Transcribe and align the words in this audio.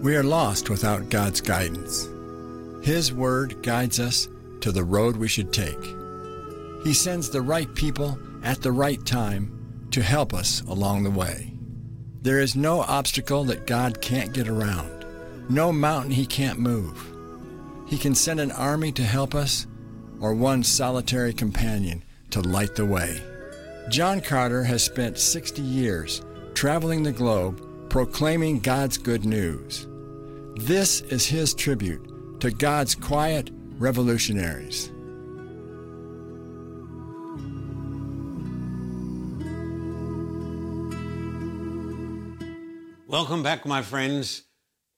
We 0.00 0.14
are 0.14 0.22
lost 0.22 0.70
without 0.70 1.08
God's 1.08 1.40
guidance. 1.40 2.08
His 2.86 3.12
Word 3.12 3.64
guides 3.64 3.98
us 3.98 4.28
to 4.60 4.70
the 4.70 4.84
road 4.84 5.16
we 5.16 5.26
should 5.26 5.52
take. 5.52 5.82
He 6.84 6.94
sends 6.94 7.28
the 7.28 7.42
right 7.42 7.74
people 7.74 8.16
at 8.44 8.62
the 8.62 8.70
right 8.70 9.04
time 9.04 9.88
to 9.90 10.00
help 10.00 10.34
us 10.34 10.62
along 10.68 11.02
the 11.02 11.10
way. 11.10 11.52
There 12.22 12.38
is 12.38 12.54
no 12.54 12.82
obstacle 12.82 13.42
that 13.46 13.66
God 13.66 14.00
can't 14.00 14.32
get 14.32 14.46
around, 14.46 15.04
no 15.48 15.72
mountain 15.72 16.12
He 16.12 16.26
can't 16.26 16.60
move. 16.60 17.04
He 17.88 17.98
can 17.98 18.14
send 18.14 18.38
an 18.38 18.52
army 18.52 18.92
to 18.92 19.02
help 19.02 19.34
us 19.34 19.66
or 20.20 20.32
one 20.32 20.62
solitary 20.62 21.32
companion 21.32 22.04
to 22.30 22.40
light 22.40 22.76
the 22.76 22.86
way. 22.86 23.20
John 23.88 24.20
Carter 24.20 24.62
has 24.62 24.84
spent 24.84 25.18
60 25.18 25.60
years 25.60 26.22
traveling 26.54 27.02
the 27.02 27.10
globe 27.10 27.67
proclaiming 27.88 28.60
God's 28.60 28.98
good 28.98 29.24
news. 29.24 29.86
This 30.56 31.00
is 31.02 31.26
his 31.26 31.54
tribute 31.54 32.40
to 32.40 32.50
God's 32.50 32.94
quiet 32.94 33.50
revolutionaries. 33.78 34.90
Welcome 43.06 43.42
back, 43.42 43.64
my 43.64 43.80
friends, 43.80 44.42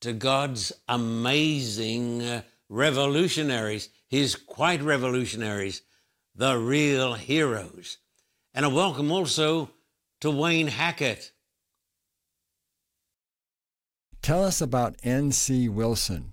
to 0.01 0.13
God's 0.13 0.73
amazing 0.89 2.23
uh, 2.23 2.43
revolutionaries, 2.69 3.89
his 4.09 4.35
quiet 4.35 4.83
revolutionaries, 4.83 5.83
the 6.35 6.57
real 6.59 7.15
heroes. 7.15 7.99
And 8.53 8.67
a 8.67 8.69
welcome 8.69 9.13
also 9.13 9.71
to 10.21 10.31
Wayne 10.31 10.67
Hackett. 10.67 11.31
Tell 14.23 14.45
us 14.45 14.61
about 14.61 14.97
N.C. 15.03 15.71
Wilson, 15.71 16.33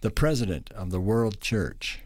the 0.00 0.10
president 0.10 0.70
of 0.72 0.90
the 0.90 1.00
World 1.00 1.38
Church. 1.38 2.00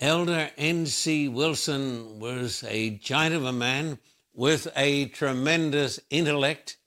Elder 0.00 0.50
N.C. 0.56 1.28
Wilson 1.28 2.18
was 2.18 2.64
a 2.66 2.90
giant 2.90 3.34
of 3.34 3.44
a 3.44 3.52
man 3.52 3.98
with 4.32 4.66
a 4.74 5.04
tremendous 5.06 6.00
intellect 6.08 6.78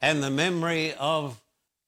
and 0.00 0.22
the 0.22 0.30
memory 0.30 0.94
of 0.94 1.42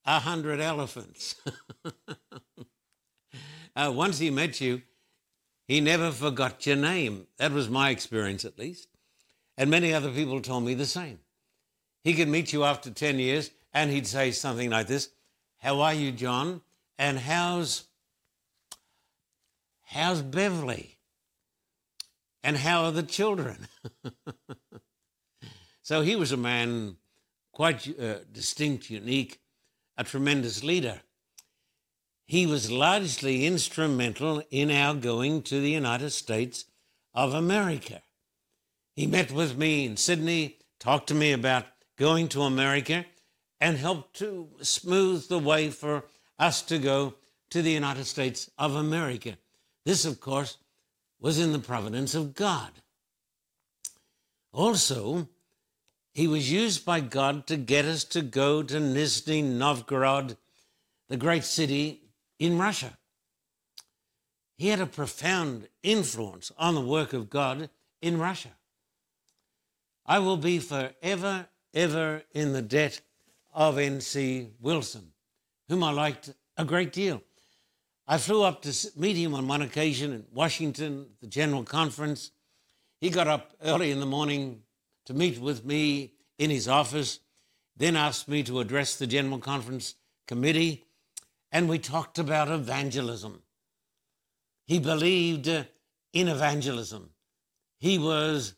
a 0.05 0.19
hundred 0.19 0.61
elephants. 0.61 1.37
uh, 3.77 3.93
once 3.95 4.19
he 4.19 4.29
met 4.29 4.61
you, 4.61 4.83
he 5.69 5.81
never 5.81 6.11
forgot 6.11 6.67
your 6.67 6.77
name. 6.77 7.29
That 7.39 7.53
was 7.53 7.71
my 7.71 7.91
experience, 7.91 8.45
at 8.45 8.59
least. 8.59 8.89
And 9.57 9.71
many 9.71 9.95
other 9.95 10.11
people 10.11 10.41
told 10.43 10.65
me 10.65 10.75
the 10.75 10.85
same. 10.85 11.21
He 12.03 12.15
could 12.15 12.29
meet 12.29 12.53
you 12.53 12.65
after 12.65 12.91
10 12.91 13.19
years 13.19 13.51
and 13.73 13.91
he'd 13.91 14.07
say 14.07 14.31
something 14.31 14.71
like 14.71 14.87
this 14.87 15.11
How 15.59 15.81
are 15.81 15.95
you, 15.95 16.13
John? 16.13 16.63
And 16.99 17.19
how's, 17.19 17.85
how's 19.83 20.23
Beverly? 20.23 20.99
And 22.43 22.57
how 22.57 22.85
are 22.85 22.93
the 22.93 23.03
children? 23.03 23.69
so 25.83 26.03
he 26.03 26.17
was 26.17 26.33
a 26.33 26.37
man 26.37 26.97
quite 27.53 27.87
uh, 27.99 28.21
distinct, 28.33 28.91
unique, 28.91 29.41
a 29.97 30.05
tremendous 30.05 30.65
leader. 30.65 31.01
He 32.27 32.47
was 32.47 32.71
largely 32.71 33.45
instrumental 33.45 34.43
in 34.51 34.71
our 34.71 34.95
going 34.95 35.43
to 35.43 35.61
the 35.61 35.71
United 35.71 36.11
States 36.11 36.65
of 37.13 37.35
America. 37.35 38.03
He 38.95 39.07
met 39.07 39.33
with 39.33 39.59
me 39.59 39.85
in 39.85 39.97
Sydney, 39.97 40.59
talked 40.79 41.09
to 41.09 41.15
me 41.15 41.33
about 41.33 41.67
going 42.01 42.29
to 42.29 42.41
America, 42.41 43.05
and 43.61 43.77
helped 43.77 44.17
to 44.17 44.49
smooth 44.63 45.29
the 45.29 45.39
way 45.39 45.69
for 45.69 46.03
us 46.39 46.63
to 46.63 46.79
go 46.79 47.13
to 47.51 47.61
the 47.61 47.71
United 47.71 48.07
States 48.07 48.51
of 48.57 48.75
America. 48.75 49.37
This, 49.85 50.07
of 50.07 50.19
course, 50.19 50.57
was 51.21 51.39
in 51.39 51.53
the 51.53 51.59
providence 51.59 52.15
of 52.15 52.35
God. 52.35 52.71
Also, 54.51 55.29
he 56.15 56.27
was 56.27 56.51
used 56.51 56.87
by 56.87 57.01
God 57.01 57.47
to 57.49 57.59
get 57.59 57.85
us 57.85 58.05
to 58.05 58.23
go 58.23 58.63
to 58.63 58.77
Nizhny 58.77 59.45
Novgorod, 59.45 60.39
the 61.11 61.19
great 61.19 61.45
city 61.45 62.01
in 62.39 62.57
Russia. 62.57 62.97
He 64.57 64.69
had 64.69 64.81
a 64.81 64.87
profound 64.87 65.69
influence 65.83 66.51
on 66.57 66.75
the 66.75 66.81
work 66.81 67.13
of 67.13 67.29
God 67.29 67.69
in 68.01 68.19
Russia. 68.19 68.53
I 70.07 70.19
will 70.19 70.39
be 70.39 70.59
forever 70.59 71.47
ever 71.75 72.23
in 72.33 72.53
the 72.53 72.63
debt 72.63 73.01
of 73.53 73.79
N.C. 73.79 74.51
Wilson, 74.61 75.13
whom 75.69 75.83
I 75.83 75.93
liked 75.93 76.33
a 76.57 76.65
great 76.65 76.93
deal. 76.93 77.23
I 78.07 78.19
flew 78.19 78.43
up 78.43 78.63
to 78.63 78.91
meet 78.97 79.17
him 79.17 79.35
on 79.35 79.47
one 79.47 79.63
occasion 79.63 80.13
in 80.13 80.27
Washington, 80.33 81.07
the 81.21 81.27
General 81.27 81.63
Conference. 81.63 82.33
He 83.01 83.11
got 83.11 83.29
up 83.29 83.53
early 83.63 83.91
in 83.91 84.01
the 84.01 84.07
morning 84.07 84.63
to 85.07 85.15
meet 85.15 85.39
with 85.39 85.65
me 85.65 86.15
in 86.39 86.51
his 86.51 86.69
office, 86.69 87.21
then 87.77 87.97
asked 87.97 88.29
me 88.29 88.43
to 88.43 88.61
address 88.61 88.97
the 88.97 89.07
General 89.07 89.39
Conference 89.39 89.95
committee, 90.27 90.85
and 91.53 91.69
we 91.69 91.79
talked 91.79 92.19
about 92.19 92.49
evangelism. 92.49 93.43
He 94.67 94.79
believed 94.79 95.49
uh, 95.49 95.65
in 96.13 96.29
evangelism. 96.29 97.11
He 97.79 97.99
was 97.99 98.55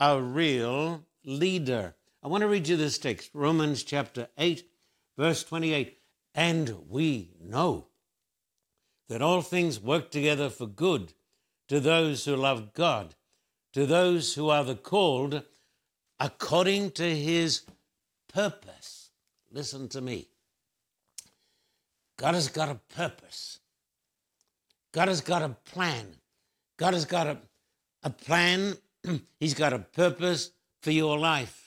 a 0.00 0.20
real 0.20 1.04
leader. 1.24 1.94
I 2.24 2.28
want 2.28 2.40
to 2.40 2.48
read 2.48 2.68
you 2.68 2.78
this 2.78 2.96
text, 2.96 3.28
Romans 3.34 3.82
chapter 3.82 4.28
8, 4.38 4.66
verse 5.18 5.44
28. 5.44 5.98
And 6.34 6.74
we 6.88 7.32
know 7.38 7.88
that 9.10 9.20
all 9.20 9.42
things 9.42 9.78
work 9.78 10.10
together 10.10 10.48
for 10.48 10.66
good 10.66 11.12
to 11.68 11.80
those 11.80 12.24
who 12.24 12.34
love 12.34 12.72
God, 12.72 13.14
to 13.74 13.84
those 13.84 14.32
who 14.36 14.48
are 14.48 14.64
the 14.64 14.74
called 14.74 15.42
according 16.18 16.92
to 16.92 17.14
his 17.14 17.66
purpose. 18.32 19.10
Listen 19.52 19.86
to 19.88 20.00
me. 20.00 20.28
God 22.16 22.32
has 22.32 22.48
got 22.48 22.70
a 22.70 22.80
purpose. 22.96 23.58
God 24.92 25.08
has 25.08 25.20
got 25.20 25.42
a 25.42 25.50
plan. 25.50 26.06
God 26.78 26.94
has 26.94 27.04
got 27.04 27.26
a, 27.26 27.36
a 28.02 28.08
plan. 28.08 28.78
He's 29.38 29.52
got 29.52 29.74
a 29.74 29.80
purpose 29.80 30.52
for 30.80 30.90
your 30.90 31.18
life. 31.18 31.63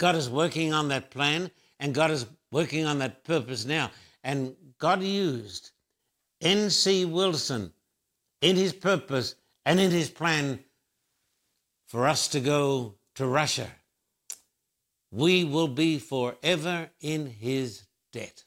God 0.00 0.16
is 0.16 0.30
working 0.30 0.72
on 0.72 0.88
that 0.88 1.10
plan 1.10 1.50
and 1.78 1.94
God 1.94 2.10
is 2.10 2.24
working 2.50 2.86
on 2.86 3.00
that 3.00 3.22
purpose 3.22 3.66
now. 3.66 3.90
And 4.24 4.56
God 4.78 5.02
used 5.02 5.72
N.C. 6.40 7.04
Wilson 7.04 7.74
in 8.40 8.56
his 8.56 8.72
purpose 8.72 9.34
and 9.66 9.78
in 9.78 9.90
his 9.90 10.08
plan 10.08 10.60
for 11.86 12.08
us 12.08 12.28
to 12.28 12.40
go 12.40 12.94
to 13.16 13.26
Russia. 13.26 13.66
We 15.10 15.44
will 15.44 15.68
be 15.68 15.98
forever 15.98 16.88
in 17.02 17.26
his 17.26 17.82
debt. 18.10 18.44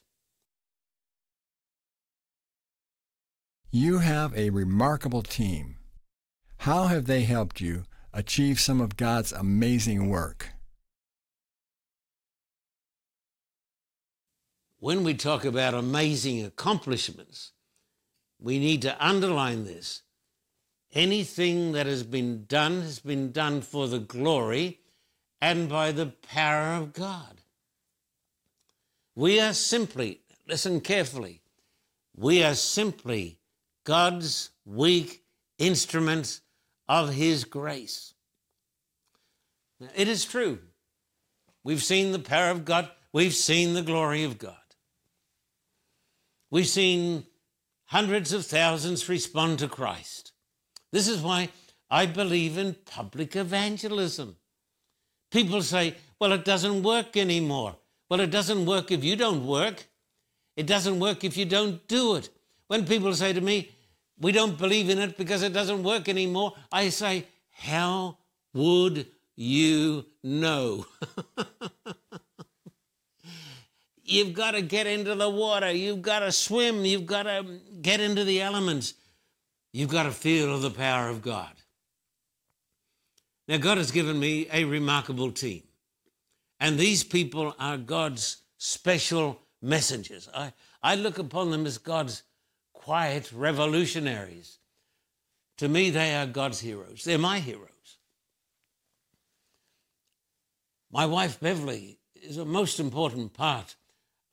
You 3.70 4.00
have 4.00 4.35
a 4.35 4.50
remarkable 4.50 5.22
team. 5.22 5.75
How 6.58 6.88
have 6.88 7.06
they 7.06 7.22
helped 7.22 7.62
you 7.62 7.84
achieve 8.12 8.59
some 8.59 8.81
of 8.81 8.97
God's 8.97 9.31
amazing 9.31 10.09
work? 10.09 10.50
When 14.84 15.06
we 15.06 15.14
talk 15.14 15.46
about 15.46 15.74
amazing 15.74 16.44
accomplishments, 16.44 17.54
we 18.38 18.60
need 18.60 18.82
to 18.82 18.94
underline 19.00 19.64
this. 19.64 20.02
Anything 20.92 21.72
that 21.72 21.86
has 21.86 22.04
been 22.04 22.44
done 22.50 22.82
has 22.82 23.00
been 23.00 23.32
done 23.32 23.62
for 23.62 23.88
the 23.88 24.00
glory 24.00 24.82
and 25.42 25.70
by 25.70 25.94
the 25.94 26.08
power 26.08 26.76
of 26.76 26.92
God. 26.92 27.40
We 29.16 29.40
are 29.40 29.53
simply, 29.53 30.20
listen 30.50 30.82
carefully, 30.82 31.40
we 32.14 32.44
are 32.44 32.53
simply 32.53 33.38
God's 33.86 34.50
weak 34.66 35.24
instruments 35.58 36.41
of 36.90 37.14
His 37.14 37.46
grace. 37.46 38.16
Now, 39.79 39.91
it 39.96 40.09
is 40.09 40.26
true. 40.26 40.59
We've 41.64 41.82
seen 41.82 42.12
the 42.12 42.20
power 42.20 42.50
of 42.50 42.66
God, 42.66 42.90
we've 43.14 43.34
seen 43.34 43.76
the 43.76 43.82
glory 43.82 44.26
of 44.26 44.38
God. 44.38 44.58
We've 46.53 46.67
seen 46.67 47.26
hundreds 47.85 48.32
of 48.32 48.46
thousands 48.46 49.09
respond 49.09 49.58
to 49.58 49.67
Christ. 49.67 50.34
This 50.91 51.08
is 51.08 51.20
why 51.20 51.50
I 51.90 52.05
believe 52.05 52.59
in 52.59 52.76
public 52.85 53.35
evangelism. 53.35 54.35
People 55.32 55.64
say, 55.64 55.96
well, 56.20 56.32
it 56.32 56.46
doesn't 56.46 56.84
work 56.84 57.17
anymore. 57.17 57.78
Well, 58.08 58.20
it 58.20 58.29
doesn't 58.29 58.67
work 58.67 58.91
if 58.91 59.03
you 59.03 59.16
don't 59.16 59.47
work. 59.47 59.88
It 60.55 60.67
doesn't 60.67 61.00
work 61.00 61.23
if 61.23 61.35
you 61.38 61.46
don't 61.46 61.88
do 61.88 62.17
it. 62.17 62.29
When 62.67 62.85
people 62.85 63.16
say 63.16 63.34
to 63.34 63.41
me, 63.41 63.72
we 64.20 64.32
don't 64.32 64.55
believe 64.55 64.91
in 64.91 65.00
it 65.00 65.17
because 65.17 65.41
it 65.41 65.53
doesn't 65.53 65.82
work 65.82 66.08
anymore, 66.08 66.53
I 66.72 66.90
say, 66.90 67.26
how 67.50 68.20
would 68.53 69.08
you 69.35 70.05
know? 70.22 70.85
You've 74.03 74.34
got 74.34 74.52
to 74.52 74.61
get 74.61 74.85
into 74.85 75.16
the 75.16 75.29
water. 75.29 75.72
You've 75.72 76.02
got 76.02 76.20
to 76.20 76.32
swim. 76.32 76.84
You've 76.84 77.05
got 77.05 77.23
to 77.23 77.59
get 77.82 78.02
into 78.02 78.23
the 78.23 78.41
elements. 78.41 78.96
You've 79.72 79.90
got 79.90 80.03
to 80.03 80.11
feel 80.11 80.59
the 80.59 80.70
power 80.70 81.09
of 81.09 81.22
God. 81.22 81.52
Now, 83.47 83.58
God 83.58 83.78
has 83.78 83.91
given 83.91 84.20
me 84.20 84.47
a 84.52 84.66
remarkable 84.66 85.32
team. 85.32 85.64
And 86.59 86.78
these 86.78 87.03
people 87.03 87.55
are 87.59 87.78
God's 87.78 88.41
special 88.58 89.40
messengers. 89.61 90.29
I, 90.34 90.53
I 90.82 90.96
look 90.96 91.17
upon 91.17 91.52
them 91.52 91.66
as 91.66 91.78
God's 91.78 92.23
quiet 92.73 93.32
revolutionaries. 93.34 94.59
To 95.58 95.67
me, 95.67 95.90
they 95.90 96.16
are 96.16 96.26
God's 96.26 96.59
heroes. 96.59 97.03
They're 97.03 97.17
my 97.17 97.40
heroes. 97.40 97.70
My 100.91 101.05
wife, 101.05 101.40
Beverly, 101.40 102.00
is 102.16 102.38
a 102.38 102.46
most 102.46 102.79
important 102.79 103.34
part 103.34 103.76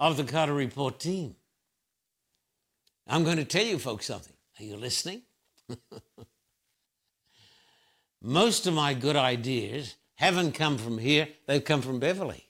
of 0.00 0.17
the 0.17 0.25
Carter 0.25 0.55
Report 0.55 0.99
team. 0.99 1.37
I'm 3.06 3.23
going 3.23 3.37
to 3.37 3.44
tell 3.44 3.64
you 3.64 3.79
folks 3.79 4.06
something. 4.06 4.32
Are 4.58 4.64
you 4.64 4.76
listening? 4.76 5.23
Most 8.23 8.67
of 8.67 8.73
my 8.73 8.94
good 8.94 9.17
ideas 9.17 9.97
haven't 10.14 10.52
come 10.52 10.79
from 10.79 10.99
here, 10.99 11.29
they've 11.47 11.64
come 11.64 11.82
from 11.82 12.00
Beverly. 12.00 12.47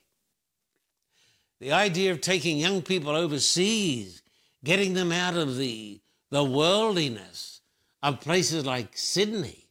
The 1.59 1.73
idea 1.73 2.11
of 2.11 2.21
taking 2.21 2.57
young 2.57 2.81
people 2.81 3.15
overseas, 3.15 4.21
getting 4.63 4.93
them 4.93 5.11
out 5.11 5.35
of 5.35 5.57
the, 5.57 6.01
the 6.29 6.43
worldliness 6.43 7.61
of 8.01 8.21
places 8.21 8.65
like 8.65 8.97
Sydney, 8.97 9.67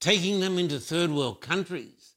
taking 0.00 0.40
them 0.40 0.58
into 0.58 0.78
third 0.78 1.10
world 1.10 1.40
countries, 1.40 2.14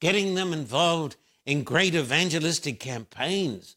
getting 0.00 0.34
them 0.34 0.52
involved 0.52 1.16
in 1.44 1.64
great 1.64 1.94
evangelistic 1.94 2.78
campaigns 2.78 3.76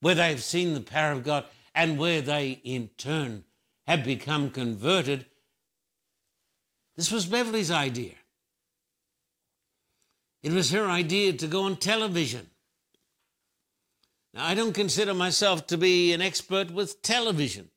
where 0.00 0.14
they've 0.14 0.42
seen 0.42 0.74
the 0.74 0.80
power 0.80 1.12
of 1.12 1.24
God 1.24 1.44
and 1.74 1.98
where 1.98 2.20
they 2.20 2.60
in 2.64 2.88
turn 2.96 3.44
have 3.86 4.04
become 4.04 4.50
converted. 4.50 5.26
This 6.96 7.12
was 7.12 7.26
Beverly's 7.26 7.70
idea. 7.70 8.14
It 10.42 10.52
was 10.52 10.70
her 10.70 10.86
idea 10.86 11.32
to 11.34 11.46
go 11.46 11.62
on 11.62 11.76
television. 11.76 12.48
Now, 14.32 14.46
I 14.46 14.54
don't 14.54 14.74
consider 14.74 15.14
myself 15.14 15.66
to 15.68 15.78
be 15.78 16.12
an 16.12 16.22
expert 16.22 16.70
with 16.70 17.02
television, 17.02 17.70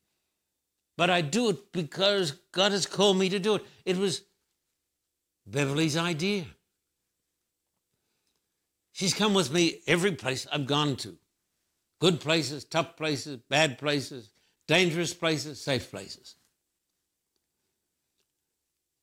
but 0.97 1.09
I 1.09 1.21
do 1.21 1.49
it 1.49 1.71
because 1.71 2.31
God 2.51 2.71
has 2.71 2.85
called 2.85 3.17
me 3.17 3.29
to 3.29 3.39
do 3.39 3.55
it. 3.55 3.65
It 3.85 3.97
was 3.97 4.23
Beverly's 5.47 5.97
idea. 5.97 6.45
She's 8.91 9.13
come 9.13 9.33
with 9.33 9.51
me 9.51 9.81
every 9.87 10.11
place 10.11 10.45
I've 10.51 10.67
gone 10.67 10.95
to 10.97 11.17
good 11.99 12.19
places, 12.19 12.63
tough 12.63 12.95
places, 12.95 13.37
bad 13.49 13.77
places, 13.77 14.29
dangerous 14.67 15.13
places, 15.13 15.59
safe 15.61 15.89
places. 15.89 16.35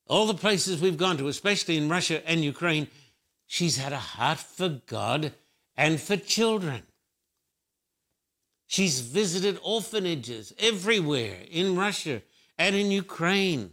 All 0.08 0.26
the 0.26 0.34
places 0.34 0.80
we've 0.80 0.96
gone 0.96 1.16
to, 1.18 1.28
especially 1.28 1.76
in 1.76 1.88
Russia 1.88 2.26
and 2.28 2.44
Ukraine, 2.44 2.88
she's 3.46 3.76
had 3.76 3.92
a 3.92 3.98
heart 3.98 4.38
for 4.38 4.80
God 4.86 5.32
and 5.76 6.00
for 6.00 6.16
children. 6.16 6.82
She's 8.68 9.00
visited 9.00 9.58
orphanages 9.62 10.52
everywhere 10.58 11.38
in 11.50 11.76
Russia 11.76 12.22
and 12.58 12.74
in 12.74 12.90
Ukraine. 12.90 13.72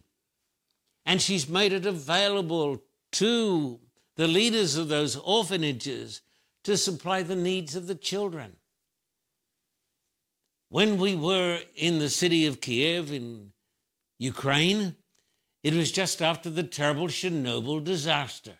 And 1.06 1.22
she's 1.22 1.50
made 1.50 1.74
it 1.74 1.86
available 1.86 2.82
to 3.14 3.80
the 4.16 4.28
leaders 4.28 4.76
of 4.76 4.88
those 4.88 5.16
orphanages 5.16 6.22
to 6.64 6.78
supply 6.78 7.24
the 7.24 7.36
needs 7.36 7.76
of 7.76 7.88
the 7.88 7.96
children. 7.96 8.56
When 10.74 10.98
we 10.98 11.16
were 11.16 11.60
in 11.76 12.00
the 12.00 12.10
city 12.10 12.48
of 12.48 12.60
Kiev 12.60 13.14
in 13.14 13.52
Ukraine, 14.18 14.96
it 15.62 15.76
was 15.76 15.92
just 15.92 16.20
after 16.20 16.50
the 16.50 16.64
terrible 16.64 17.10
Chernobyl 17.10 17.84
disaster. 17.84 18.58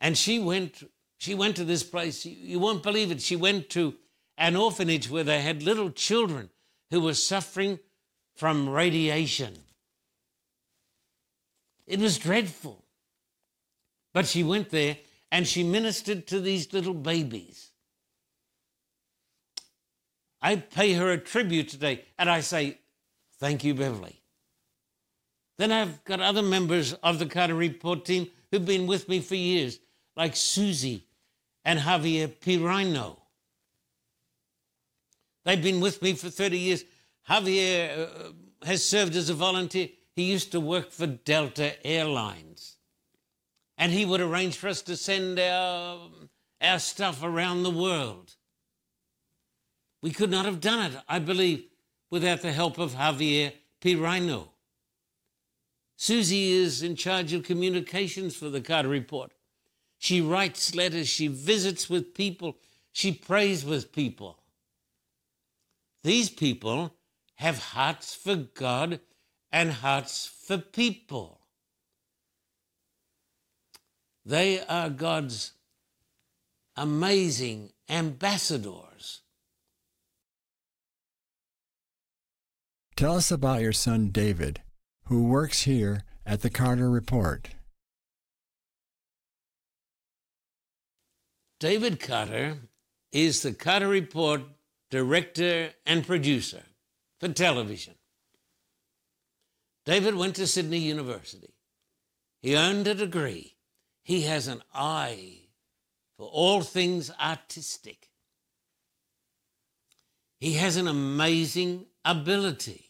And 0.00 0.16
she 0.16 0.38
went, 0.38 0.88
she 1.18 1.34
went 1.34 1.56
to 1.56 1.64
this 1.64 1.82
place, 1.82 2.24
you 2.24 2.60
won't 2.60 2.84
believe 2.84 3.10
it. 3.10 3.20
She 3.20 3.34
went 3.34 3.68
to 3.70 3.96
an 4.38 4.54
orphanage 4.54 5.10
where 5.10 5.24
they 5.24 5.40
had 5.40 5.64
little 5.64 5.90
children 5.90 6.50
who 6.92 7.00
were 7.00 7.14
suffering 7.14 7.80
from 8.36 8.68
radiation. 8.68 9.58
It 11.88 11.98
was 11.98 12.18
dreadful. 12.18 12.84
But 14.14 14.28
she 14.28 14.44
went 14.44 14.70
there 14.70 14.98
and 15.32 15.44
she 15.44 15.64
ministered 15.64 16.28
to 16.28 16.38
these 16.38 16.72
little 16.72 16.94
babies. 16.94 17.65
I 20.40 20.56
pay 20.56 20.94
her 20.94 21.10
a 21.10 21.18
tribute 21.18 21.68
today 21.68 22.04
and 22.18 22.30
I 22.30 22.40
say, 22.40 22.78
Thank 23.38 23.64
you, 23.64 23.74
Beverly. 23.74 24.22
Then 25.58 25.72
I've 25.72 26.04
got 26.04 26.20
other 26.20 26.42
members 26.42 26.94
of 26.94 27.18
the 27.18 27.26
Carter 27.26 27.54
Report 27.54 28.04
team 28.04 28.28
who've 28.50 28.64
been 28.64 28.86
with 28.86 29.08
me 29.08 29.20
for 29.20 29.34
years, 29.34 29.78
like 30.16 30.36
Susie 30.36 31.06
and 31.64 31.80
Javier 31.80 32.28
Pirino. 32.28 33.18
They've 35.44 35.62
been 35.62 35.80
with 35.80 36.02
me 36.02 36.14
for 36.14 36.30
30 36.30 36.58
years. 36.58 36.84
Javier 37.28 38.08
uh, 38.08 38.32
has 38.66 38.84
served 38.84 39.16
as 39.16 39.28
a 39.28 39.34
volunteer. 39.34 39.88
He 40.14 40.24
used 40.24 40.52
to 40.52 40.60
work 40.60 40.92
for 40.92 41.06
Delta 41.06 41.74
Airlines. 41.86 42.76
And 43.76 43.92
he 43.92 44.06
would 44.06 44.20
arrange 44.20 44.56
for 44.56 44.68
us 44.68 44.80
to 44.82 44.96
send 44.96 45.38
our, 45.38 46.08
our 46.60 46.78
stuff 46.78 47.22
around 47.22 47.62
the 47.62 47.70
world. 47.70 48.35
We 50.02 50.10
could 50.10 50.30
not 50.30 50.44
have 50.44 50.60
done 50.60 50.92
it, 50.92 50.98
I 51.08 51.18
believe, 51.18 51.64
without 52.10 52.42
the 52.42 52.52
help 52.52 52.78
of 52.78 52.94
Javier 52.94 53.52
Pirino. 53.80 54.48
Susie 55.96 56.52
is 56.52 56.82
in 56.82 56.94
charge 56.94 57.32
of 57.32 57.42
communications 57.42 58.36
for 58.36 58.50
the 58.50 58.60
Carter 58.60 58.88
Report. 58.88 59.32
She 59.98 60.20
writes 60.20 60.74
letters, 60.74 61.08
she 61.08 61.26
visits 61.26 61.88
with 61.88 62.14
people, 62.14 62.56
she 62.92 63.12
prays 63.12 63.64
with 63.64 63.92
people. 63.92 64.38
These 66.02 66.30
people 66.30 66.94
have 67.36 67.58
hearts 67.58 68.14
for 68.14 68.36
God 68.36 69.00
and 69.50 69.72
hearts 69.72 70.26
for 70.26 70.58
people. 70.58 71.40
They 74.24 74.60
are 74.66 74.90
God's 74.90 75.52
amazing 76.76 77.72
ambassadors. 77.88 79.22
Tell 82.96 83.16
us 83.16 83.30
about 83.30 83.60
your 83.60 83.74
son 83.74 84.08
David 84.08 84.62
who 85.08 85.24
works 85.24 85.64
here 85.64 86.04
at 86.24 86.40
the 86.40 86.48
Carter 86.48 86.88
Report. 86.88 87.50
David 91.60 92.00
Carter 92.00 92.56
is 93.12 93.42
the 93.42 93.52
Carter 93.52 93.88
Report 93.88 94.40
director 94.90 95.72
and 95.84 96.06
producer 96.06 96.62
for 97.20 97.28
television. 97.28 97.96
David 99.84 100.14
went 100.14 100.36
to 100.36 100.46
Sydney 100.46 100.78
University. 100.78 101.52
He 102.40 102.56
earned 102.56 102.86
a 102.86 102.94
degree. 102.94 103.56
He 104.04 104.22
has 104.22 104.48
an 104.48 104.62
eye 104.74 105.40
for 106.16 106.28
all 106.28 106.62
things 106.62 107.10
artistic. 107.20 108.08
He 110.40 110.54
has 110.54 110.78
an 110.78 110.88
amazing 110.88 111.84
ability 112.02 112.85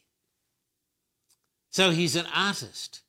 so 1.77 1.91
he's 1.91 2.17
an 2.17 2.25
artist, 2.35 3.03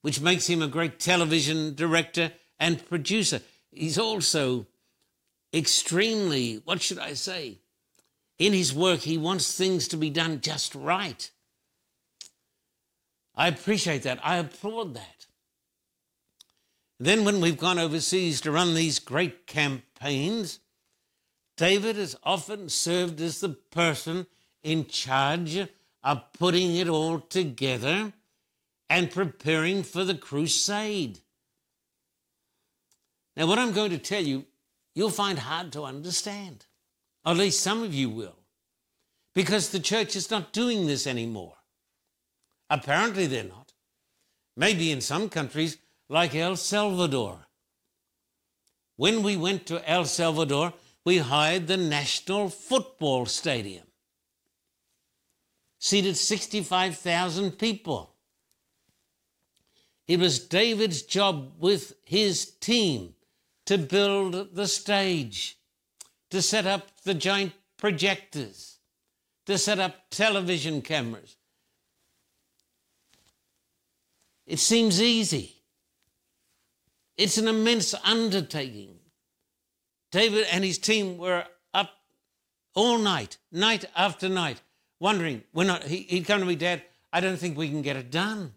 which 0.00 0.22
makes 0.22 0.46
him 0.46 0.62
a 0.62 0.68
great 0.68 0.98
television 0.98 1.74
director 1.74 2.32
and 2.58 2.88
producer. 2.88 3.42
He's 3.70 3.98
also 3.98 4.64
extremely, 5.52 6.62
what 6.64 6.80
should 6.80 6.98
I 6.98 7.12
say? 7.12 7.58
In 8.38 8.54
his 8.54 8.72
work, 8.72 9.00
he 9.00 9.18
wants 9.18 9.54
things 9.54 9.86
to 9.88 9.98
be 9.98 10.08
done 10.08 10.40
just 10.40 10.74
right. 10.74 11.30
I 13.34 13.48
appreciate 13.48 14.04
that. 14.04 14.18
I 14.24 14.38
applaud 14.38 14.94
that. 14.94 15.26
Then, 16.98 17.26
when 17.26 17.42
we've 17.42 17.58
gone 17.58 17.78
overseas 17.78 18.40
to 18.40 18.50
run 18.50 18.72
these 18.72 18.98
great 18.98 19.46
campaigns, 19.46 20.60
David 21.58 21.96
has 21.96 22.16
often 22.22 22.70
served 22.70 23.20
as 23.20 23.40
the 23.40 23.50
person 23.50 24.26
in 24.62 24.86
charge 24.86 25.68
of 26.02 26.32
putting 26.32 26.76
it 26.76 26.88
all 26.88 27.20
together 27.20 28.12
and 28.88 29.10
preparing 29.10 29.82
for 29.82 30.04
the 30.04 30.14
crusade. 30.14 31.20
Now, 33.36 33.46
what 33.46 33.58
I'm 33.58 33.72
going 33.72 33.90
to 33.90 33.98
tell 33.98 34.22
you, 34.22 34.46
you'll 34.94 35.10
find 35.10 35.38
hard 35.38 35.72
to 35.72 35.84
understand. 35.84 36.66
At 37.24 37.36
least 37.36 37.60
some 37.60 37.82
of 37.82 37.94
you 37.94 38.10
will. 38.10 38.36
Because 39.34 39.70
the 39.70 39.80
church 39.80 40.16
is 40.16 40.30
not 40.30 40.52
doing 40.52 40.86
this 40.86 41.06
anymore. 41.06 41.56
Apparently, 42.68 43.26
they're 43.26 43.44
not. 43.44 43.72
Maybe 44.56 44.90
in 44.90 45.00
some 45.00 45.28
countries, 45.28 45.78
like 46.08 46.34
El 46.34 46.56
Salvador. 46.56 47.46
When 48.96 49.22
we 49.22 49.36
went 49.36 49.66
to 49.66 49.88
El 49.88 50.04
Salvador, 50.04 50.74
we 51.04 51.18
hired 51.18 51.66
the 51.66 51.76
National 51.76 52.48
Football 52.48 53.26
Stadium. 53.26 53.86
Seated 55.82 56.16
65,000 56.16 57.52
people. 57.52 58.14
It 60.06 60.20
was 60.20 60.38
David's 60.38 61.00
job 61.02 61.54
with 61.58 61.94
his 62.04 62.44
team 62.60 63.14
to 63.64 63.78
build 63.78 64.54
the 64.54 64.66
stage, 64.66 65.56
to 66.30 66.42
set 66.42 66.66
up 66.66 66.88
the 67.04 67.14
giant 67.14 67.54
projectors, 67.78 68.78
to 69.46 69.56
set 69.56 69.78
up 69.78 70.10
television 70.10 70.82
cameras. 70.82 71.36
It 74.46 74.58
seems 74.58 75.00
easy. 75.00 75.62
It's 77.16 77.38
an 77.38 77.48
immense 77.48 77.94
undertaking. 78.04 78.98
David 80.12 80.46
and 80.52 80.62
his 80.62 80.76
team 80.76 81.16
were 81.16 81.46
up 81.72 81.90
all 82.74 82.98
night, 82.98 83.38
night 83.50 83.86
after 83.96 84.28
night, 84.28 84.60
wondering, 85.00 85.42
we're 85.52 85.64
not, 85.64 85.84
he, 85.84 86.02
he'd 86.02 86.26
come 86.26 86.40
to 86.40 86.46
me, 86.46 86.54
Dad, 86.54 86.82
I 87.12 87.20
don't 87.20 87.38
think 87.38 87.56
we 87.56 87.68
can 87.68 87.82
get 87.82 87.96
it 87.96 88.10
done. 88.10 88.52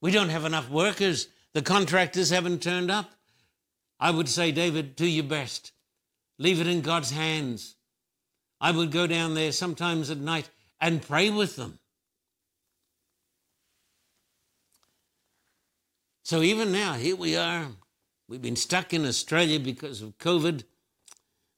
We 0.00 0.10
don't 0.10 0.30
have 0.30 0.44
enough 0.44 0.70
workers. 0.70 1.28
The 1.54 1.62
contractors 1.62 2.30
haven't 2.30 2.62
turned 2.62 2.90
up. 2.90 3.12
I 4.00 4.10
would 4.10 4.28
say, 4.28 4.52
David, 4.52 4.96
do 4.96 5.06
your 5.06 5.24
best. 5.24 5.72
Leave 6.38 6.60
it 6.60 6.66
in 6.66 6.80
God's 6.80 7.10
hands. 7.10 7.76
I 8.60 8.70
would 8.70 8.90
go 8.90 9.06
down 9.06 9.34
there 9.34 9.52
sometimes 9.52 10.10
at 10.10 10.18
night 10.18 10.50
and 10.80 11.02
pray 11.02 11.30
with 11.30 11.56
them. 11.56 11.78
So 16.22 16.42
even 16.42 16.72
now, 16.72 16.94
here 16.94 17.16
we 17.16 17.36
are. 17.36 17.66
We've 18.28 18.42
been 18.42 18.56
stuck 18.56 18.92
in 18.92 19.06
Australia 19.06 19.58
because 19.58 20.02
of 20.02 20.18
COVID. 20.18 20.64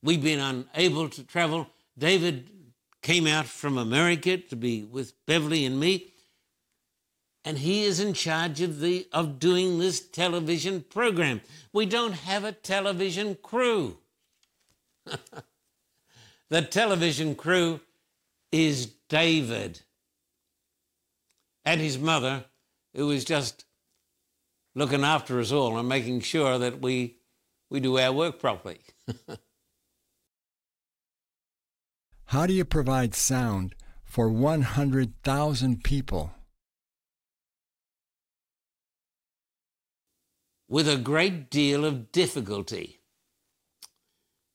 We've 0.03 0.23
been 0.23 0.39
unable 0.39 1.09
to 1.09 1.25
travel. 1.25 1.69
David 1.99 2.49
came 3.02 3.26
out 3.26 3.47
from 3.47 3.78
America 3.78 4.37
to 4.37 4.57
be 4.57 4.85
with 4.85 5.14
Beverly 5.26 5.64
and 5.64 5.78
me 5.78 6.11
and 7.45 7.59
he 7.59 7.85
is 7.85 8.00
in 8.00 8.12
charge 8.12 8.61
of 8.61 8.80
the 8.80 9.09
of 9.12 9.38
doing 9.38 9.78
this 9.78 10.00
television 10.00 10.83
program. 10.83 11.40
We 11.73 11.87
don't 11.87 12.12
have 12.12 12.45
a 12.45 12.52
television 12.52 13.37
crew. 13.37 13.99
the 16.50 16.62
television 16.62 17.35
crew 17.35 17.80
is 18.52 18.87
David 19.09 19.80
and 21.64 21.80
his 21.80 21.99
mother, 21.99 22.45
who 22.95 23.11
is 23.11 23.25
just 23.25 23.64
looking 24.75 25.04
after 25.04 25.40
us 25.40 25.52
all 25.52 25.78
and 25.78 25.88
making 25.88 26.21
sure 26.21 26.59
that 26.59 26.80
we 26.80 27.16
we 27.71 27.80
do 27.80 27.99
our 27.99 28.12
work 28.12 28.38
properly. 28.38 28.80
How 32.31 32.47
do 32.47 32.53
you 32.53 32.65
provide 32.65 33.15
sound 33.17 33.75
for 34.05 34.29
100,000 34.29 35.83
people? 35.83 36.33
with 40.69 40.89
a 40.89 40.97
great 40.97 41.51
deal 41.51 41.85
of 41.85 42.13
difficulty. 42.13 43.01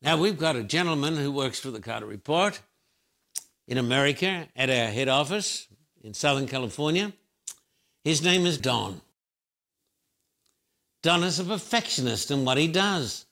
Now, 0.01 0.15
we've 0.17 0.37
got 0.37 0.55
a 0.55 0.63
gentleman 0.63 1.17
who 1.17 1.29
works 1.29 1.59
for 1.59 1.71
the 1.71 1.81
Carter 1.81 2.05
Report 2.05 2.61
in 3.67 3.77
America 3.77 4.47
at 4.55 4.69
our 4.69 4.87
head 4.87 5.09
office 5.09 5.67
in 6.01 6.13
Southern 6.13 6.47
California. 6.47 7.11
His 8.05 8.23
name 8.23 8.45
is 8.45 8.57
Don. 8.57 9.01
Don 11.03 11.21
is 11.25 11.37
a 11.37 11.43
perfectionist 11.43 12.31
in 12.31 12.45
what 12.45 12.57
he 12.57 12.69
does. 12.69 13.24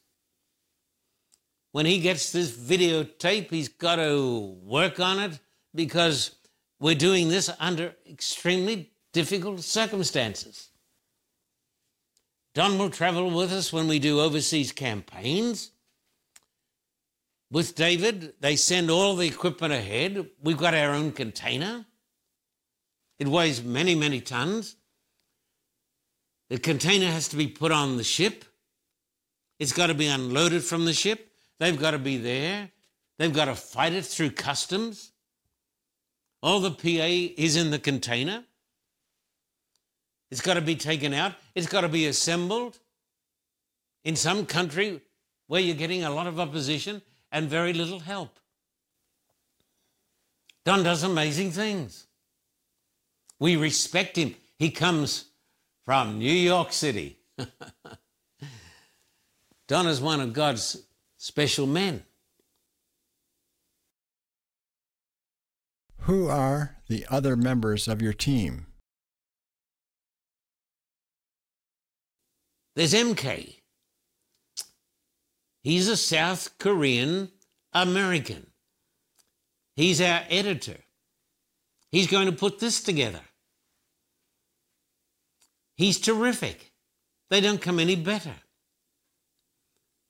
When 1.73 1.87
he 1.87 1.99
gets 1.99 2.31
this 2.31 2.51
videotape, 2.51 3.49
he's 3.49 3.67
got 3.67 3.95
to 3.95 4.55
work 4.63 4.99
on 4.99 5.19
it 5.19 5.39
because 5.73 6.35
we're 6.79 6.93
doing 6.93 7.29
this 7.29 7.49
under 7.59 7.95
extremely 8.07 8.91
difficult 9.11 9.61
circumstances. 9.61 10.69
Don 12.53 12.77
will 12.77 12.91
travel 12.91 13.31
with 13.31 13.51
us 13.51 13.73
when 13.73 13.87
we 13.87 13.97
do 13.97 14.19
overseas 14.19 14.71
campaigns. 14.71 15.71
With 17.49 17.73
David, 17.73 18.35
they 18.39 18.55
send 18.55 18.91
all 18.91 19.15
the 19.15 19.27
equipment 19.27 19.73
ahead. 19.73 20.27
We've 20.43 20.57
got 20.57 20.75
our 20.75 20.91
own 20.91 21.11
container. 21.11 21.87
It 23.17 23.27
weighs 23.27 23.63
many, 23.63 23.95
many 23.95 24.21
tons. 24.21 24.75
The 26.51 26.59
container 26.59 27.07
has 27.07 27.29
to 27.29 27.35
be 27.35 27.47
put 27.47 27.71
on 27.71 27.97
the 27.97 28.03
ship. 28.03 28.45
It's 29.57 29.73
got 29.73 29.87
to 29.87 29.95
be 29.95 30.05
unloaded 30.05 30.63
from 30.63 30.85
the 30.85 30.93
ship. 30.93 31.31
They've 31.63 31.79
got 31.79 31.91
to 31.91 31.97
be 31.97 32.17
there. 32.17 32.69
They've 33.17 33.31
got 33.31 33.45
to 33.45 33.55
fight 33.55 33.93
it 33.93 34.03
through 34.03 34.31
customs. 34.31 35.13
All 36.41 36.59
the 36.59 36.71
PA 36.71 37.31
is 37.41 37.55
in 37.55 37.71
the 37.71 37.79
container. 37.79 38.43
It's 40.29 40.41
got 40.41 40.55
to 40.55 40.61
be 40.61 40.75
taken 40.75 41.13
out. 41.13 41.35
It's 41.55 41.67
got 41.67 41.79
to 41.81 41.87
be 41.87 42.07
assembled. 42.07 42.79
In 44.03 44.17
some 44.17 44.45
country 44.45 44.99
where 45.47 45.61
you're 45.61 45.77
getting 45.77 46.03
a 46.03 46.09
lot 46.09 46.27
of 46.27 46.37
opposition 46.37 47.01
and 47.31 47.47
very 47.49 47.71
little 47.71 47.99
help. 47.99 48.37
Don 50.65 50.83
does 50.83 51.03
amazing 51.03 51.51
things. 51.51 52.07
We 53.39 53.55
respect 53.55 54.17
him. 54.17 54.35
He 54.59 54.69
comes 54.69 55.27
from 55.85 56.19
New 56.19 56.29
York 56.29 56.73
City. 56.73 57.19
Don 59.69 59.87
is 59.87 60.01
one 60.01 60.19
of 60.19 60.33
God's 60.33 60.83
special 61.23 61.65
men. 61.65 62.03
Who 65.99 66.27
are 66.27 66.79
the 66.89 67.05
other 67.09 67.37
members 67.37 67.87
of 67.87 68.01
your 68.01 68.11
team? 68.11 68.65
There's 72.75 72.93
MK. 72.93 73.55
He's 75.61 75.87
a 75.87 75.95
South 75.95 76.57
Korean 76.57 77.31
American. 77.71 78.47
He's 79.77 80.01
our 80.01 80.23
editor. 80.29 80.79
He's 81.89 82.07
going 82.07 82.25
to 82.25 82.33
put 82.33 82.59
this 82.59 82.83
together. 82.83 83.21
He's 85.77 86.01
terrific. 86.01 86.73
They 87.29 87.39
don't 87.39 87.61
come 87.61 87.79
any 87.79 87.95
better. 87.95 88.42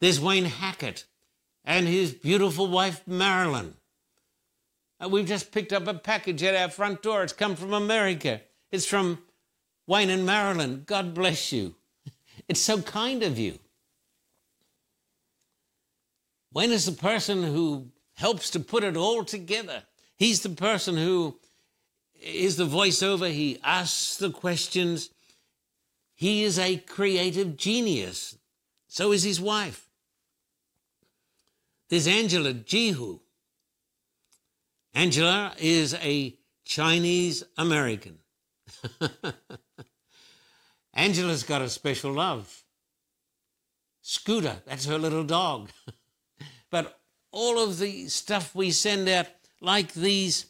There's 0.03 0.19
Wayne 0.19 0.43
Hackett 0.43 1.05
and 1.63 1.87
his 1.87 2.11
beautiful 2.11 2.67
wife, 2.67 3.07
Marilyn. 3.07 3.75
Uh, 5.01 5.07
we've 5.07 5.25
just 5.25 5.53
picked 5.53 5.71
up 5.71 5.87
a 5.87 5.93
package 5.93 6.43
at 6.43 6.55
our 6.55 6.67
front 6.67 7.01
door. 7.01 7.23
It's 7.23 7.31
come 7.31 7.55
from 7.55 7.71
America. 7.71 8.41
It's 8.69 8.85
from 8.85 9.19
Wayne 9.87 10.09
and 10.09 10.25
Marilyn. 10.25 10.83
God 10.85 11.13
bless 11.13 11.53
you. 11.53 11.75
It's 12.49 12.59
so 12.59 12.81
kind 12.81 13.23
of 13.23 13.39
you. 13.39 13.59
Wayne 16.51 16.73
is 16.73 16.85
the 16.85 16.91
person 16.91 17.41
who 17.41 17.87
helps 18.15 18.49
to 18.49 18.59
put 18.59 18.83
it 18.83 18.97
all 18.97 19.23
together. 19.23 19.83
He's 20.17 20.41
the 20.41 20.49
person 20.49 20.97
who 20.97 21.39
is 22.21 22.57
the 22.57 22.67
voiceover. 22.67 23.31
He 23.31 23.57
asks 23.63 24.17
the 24.17 24.31
questions. 24.31 25.11
He 26.13 26.43
is 26.43 26.59
a 26.59 26.75
creative 26.75 27.55
genius. 27.55 28.37
So 28.89 29.13
is 29.13 29.23
his 29.23 29.39
wife. 29.39 29.82
There's 31.93 32.07
Angela 32.07 32.55
Jihu. 32.55 33.19
Angela 34.95 35.53
is 35.59 35.93
a 35.93 36.35
Chinese 36.65 37.43
American. 37.55 38.17
Angela's 40.95 41.43
got 41.43 41.61
a 41.61 41.69
special 41.69 42.13
love. 42.13 42.63
Scooter, 44.01 44.55
that's 44.65 44.87
her 44.87 44.97
little 44.97 45.23
dog. 45.23 45.69
but 46.71 46.99
all 47.31 47.63
of 47.63 47.77
the 47.77 48.07
stuff 48.07 48.55
we 48.55 48.71
send 48.71 49.07
out, 49.07 49.27
like 49.61 49.93
these 49.93 50.47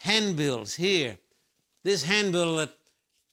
handbills 0.00 0.76
here, 0.76 1.18
this 1.84 2.04
handbill 2.04 2.56
that 2.56 2.72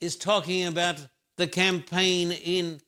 is 0.01 0.17
talking 0.17 0.67
about 0.67 1.08
the 1.38 1.48
campaign 1.48 2.34
in, 2.34 2.82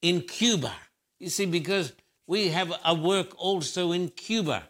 in 0.00 0.22
Cuba. 0.22 0.72
You 1.18 1.28
see, 1.28 1.44
because 1.44 1.92
we 2.26 2.48
have 2.48 2.72
a 2.84 2.94
work 2.94 3.32
also 3.36 3.92
in 3.92 4.08
Cuba, 4.08 4.64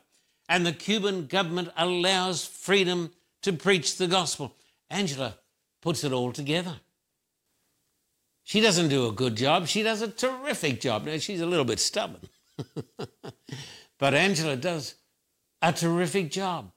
and 0.49 0.67
the 0.67 0.73
Cuban 0.73 1.27
government 1.27 1.71
allows 1.77 2.45
freedom 2.45 3.13
to 3.43 3.53
preach 3.53 3.97
the 3.97 4.07
gospel. 4.07 4.55
Angela 4.91 5.37
puts 5.81 6.05
it 6.05 6.13
all 6.13 6.33
together. 6.33 6.77
She 8.45 8.61
doesn't 8.61 8.89
do 8.89 9.07
a 9.07 9.13
good 9.13 9.37
job. 9.37 9.69
She 9.69 9.83
does 9.83 10.03
a 10.03 10.09
terrific 10.09 10.81
job. 10.81 11.05
Now, 11.05 11.19
she's 11.19 11.41
a 11.41 11.47
little 11.47 11.65
bit 11.65 11.79
stubborn. 11.79 12.29
but 13.99 14.15
Angela 14.15 14.57
does 14.57 14.97
a 15.61 15.73
terrific 15.73 16.31
job. 16.31 16.73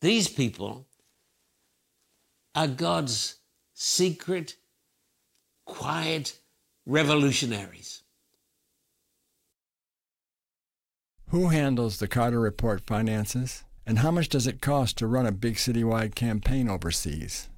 These 0.00 0.28
people 0.28 0.86
are 2.54 2.68
God's 2.68 3.36
secret, 3.74 4.56
quiet 5.64 6.38
revolutionaries. 6.86 8.03
Who 11.34 11.48
handles 11.48 11.98
the 11.98 12.06
Carter 12.06 12.38
Report 12.38 12.86
finances? 12.86 13.64
And 13.84 13.98
how 13.98 14.12
much 14.12 14.28
does 14.28 14.46
it 14.46 14.60
cost 14.60 14.98
to 14.98 15.08
run 15.08 15.26
a 15.26 15.32
big 15.32 15.56
citywide 15.56 16.14
campaign 16.14 16.68
overseas? 16.68 17.48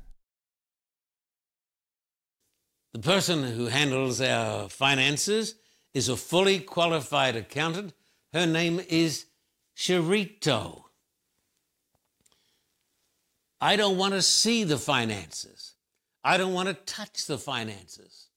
The 2.95 3.01
person 3.01 3.45
who 3.45 3.67
handles 3.67 4.19
our 4.23 4.71
finances 4.71 5.57
is 5.93 6.09
a 6.09 6.17
fully 6.17 6.59
qualified 6.59 7.37
accountant. 7.37 7.93
Her 8.33 8.47
name 8.47 8.81
is 8.89 9.27
Sharito. 9.77 10.85
I 13.61 13.77
don't 13.77 13.99
want 13.99 14.15
to 14.15 14.23
see 14.23 14.65
the 14.65 14.79
finances. 14.79 15.75
I 16.25 16.39
don't 16.39 16.55
want 16.55 16.69
to 16.69 16.95
touch 16.95 17.27
the 17.27 17.37
finances. 17.37 18.29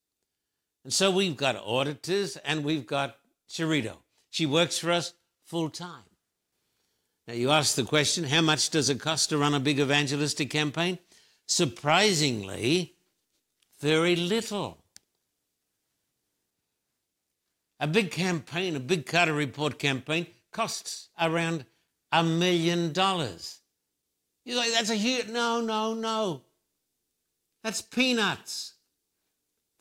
And 0.84 0.91
so 0.91 1.10
we've 1.10 1.38
got 1.38 1.55
auditors 1.55 2.36
and 2.36 2.65
we've 2.65 2.86
got 2.86 3.15
Sharito. 3.50 4.00
She 4.29 4.46
works 4.46 4.77
for 4.77 4.91
us 4.91 5.13
full 5.50 5.70
time. 5.70 6.03
Now, 7.27 7.34
you 7.34 7.50
ask 7.50 7.75
the 7.75 7.84
question 7.84 8.24
how 8.24 8.41
much 8.41 8.70
does 8.70 8.89
it 8.89 9.00
cost 9.00 9.29
to 9.29 9.38
run 9.38 9.56
a 9.56 9.60
big 9.60 9.79
evangelistic 9.79 10.50
campaign? 10.51 11.00
Surprisingly, 11.48 12.94
very 13.79 14.15
little. 14.15 14.77
A 17.79 17.88
big 17.88 18.12
campaign, 18.12 18.75
a 18.75 18.79
big 18.79 19.08
Carter 19.08 19.34
Report 19.34 19.79
campaign, 19.79 20.27
costs 20.51 21.10
around 21.20 21.65
a 22.12 22.24
million 22.24 22.94
dollars. 22.94 23.60
You're 24.46 24.58
like, 24.58 24.72
that's 24.72 24.89
a 24.89 24.96
huge. 24.96 25.29
No, 25.29 25.62
no, 25.62 25.96
no. 25.96 26.41
That's 27.63 27.82
peanuts. 27.82 28.74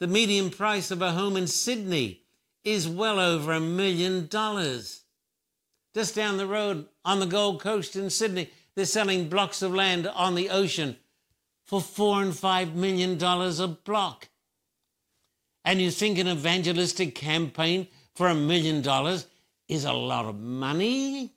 The 0.00 0.06
median 0.06 0.50
price 0.50 0.90
of 0.90 1.02
a 1.02 1.12
home 1.12 1.36
in 1.36 1.46
Sydney 1.46 2.22
is 2.64 2.88
well 2.88 3.18
over 3.18 3.52
a 3.52 3.60
million 3.60 4.28
dollars. 4.28 5.02
Just 5.98 6.14
down 6.14 6.36
the 6.36 6.46
road 6.46 6.86
on 7.04 7.18
the 7.18 7.26
Gold 7.26 7.60
Coast 7.60 7.96
in 7.96 8.08
Sydney, 8.08 8.50
they're 8.76 8.84
selling 8.84 9.28
blocks 9.28 9.62
of 9.62 9.74
land 9.74 10.06
on 10.06 10.36
the 10.36 10.48
ocean 10.48 10.96
for 11.64 11.80
four 11.80 12.22
and 12.22 12.32
five 12.32 12.72
million 12.72 13.18
dollars 13.18 13.58
a 13.58 13.66
block. 13.66 14.28
And 15.64 15.80
you 15.80 15.90
think 15.90 16.16
an 16.18 16.28
evangelistic 16.28 17.16
campaign 17.16 17.88
for 18.14 18.28
a 18.28 18.34
million 18.36 18.80
dollars 18.80 19.26
is 19.66 19.84
a 19.84 19.92
lot 19.92 20.26
of 20.26 20.38
money? 20.38 21.32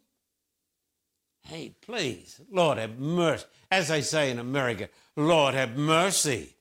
Hey, 1.41 1.73
please, 1.81 2.39
Lord 2.51 2.77
have 2.77 2.99
mercy. 2.99 3.45
As 3.71 3.87
they 3.87 4.03
say 4.03 4.29
in 4.29 4.37
America, 4.37 4.89
Lord 5.15 5.55
have 5.55 5.75
mercy. 5.75 6.55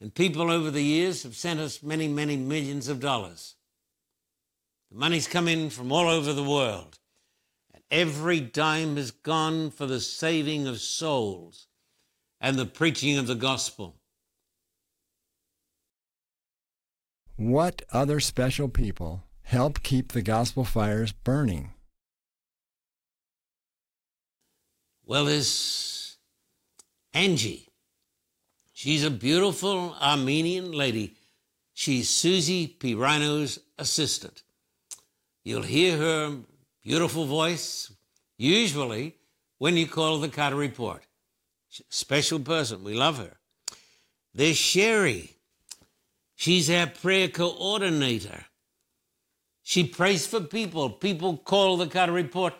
And 0.00 0.12
people 0.12 0.50
over 0.50 0.72
the 0.72 0.82
years 0.82 1.22
have 1.22 1.36
sent 1.36 1.60
us 1.60 1.84
many, 1.84 2.08
many 2.08 2.36
millions 2.36 2.88
of 2.88 2.98
dollars. 2.98 3.54
The 4.90 4.96
money's 4.96 5.28
come 5.28 5.48
in 5.48 5.70
from 5.70 5.92
all 5.92 6.08
over 6.08 6.32
the 6.32 6.42
world. 6.42 6.98
And 7.74 7.82
every 7.90 8.40
dime 8.40 8.96
has 8.96 9.10
gone 9.10 9.70
for 9.70 9.86
the 9.86 10.00
saving 10.00 10.66
of 10.66 10.80
souls 10.80 11.66
and 12.40 12.56
the 12.56 12.66
preaching 12.66 13.18
of 13.18 13.26
the 13.26 13.34
gospel. 13.34 13.96
What 17.36 17.82
other 17.92 18.18
special 18.18 18.68
people 18.68 19.24
help 19.42 19.82
keep 19.82 20.12
the 20.12 20.22
gospel 20.22 20.64
fires 20.64 21.12
burning? 21.12 21.72
Well, 25.04 25.26
there's 25.26 26.18
Angie. 27.14 27.68
She's 28.72 29.04
a 29.04 29.10
beautiful 29.10 29.96
Armenian 30.00 30.72
lady. 30.72 31.16
She's 31.72 32.08
Susie 32.08 32.66
Pirano's 32.66 33.58
assistant. 33.78 34.42
You'll 35.48 35.62
hear 35.62 35.96
her 35.96 36.36
beautiful 36.84 37.24
voice, 37.24 37.90
usually 38.36 39.14
when 39.56 39.78
you 39.78 39.86
call 39.86 40.18
the 40.18 40.28
Carter 40.28 40.56
Report. 40.56 41.02
Special 41.88 42.38
person. 42.38 42.84
We 42.84 42.92
love 42.92 43.16
her. 43.16 43.38
There's 44.34 44.58
Sherry. 44.58 45.36
She's 46.34 46.68
our 46.68 46.86
prayer 46.86 47.28
coordinator. 47.28 48.44
She 49.62 49.84
prays 49.84 50.26
for 50.26 50.40
people. 50.40 50.90
People 50.90 51.38
call 51.38 51.78
the 51.78 51.86
Carter 51.86 52.12
Report. 52.12 52.52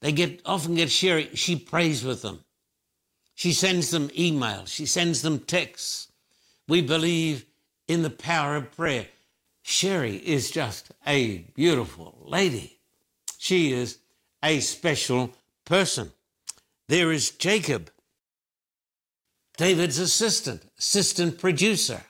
They 0.00 0.12
get 0.12 0.40
often 0.46 0.74
get 0.74 0.90
Sherry. 0.90 1.28
She 1.34 1.54
prays 1.54 2.02
with 2.02 2.22
them. 2.22 2.44
She 3.34 3.52
sends 3.52 3.90
them 3.90 4.08
emails. 4.08 4.68
She 4.68 4.86
sends 4.86 5.20
them 5.20 5.40
texts. 5.40 6.10
We 6.66 6.80
believe 6.80 7.44
in 7.88 8.00
the 8.00 8.08
power 8.08 8.56
of 8.56 8.72
prayer. 8.72 9.08
Sherry 9.68 10.14
is 10.14 10.52
just 10.52 10.92
a 11.04 11.38
beautiful 11.56 12.16
lady. 12.24 12.78
She 13.36 13.72
is 13.72 13.98
a 14.40 14.60
special 14.60 15.32
person. 15.64 16.12
There 16.86 17.10
is 17.10 17.32
Jacob, 17.32 17.90
David's 19.56 19.98
assistant, 19.98 20.62
assistant 20.78 21.40
producer. 21.40 22.00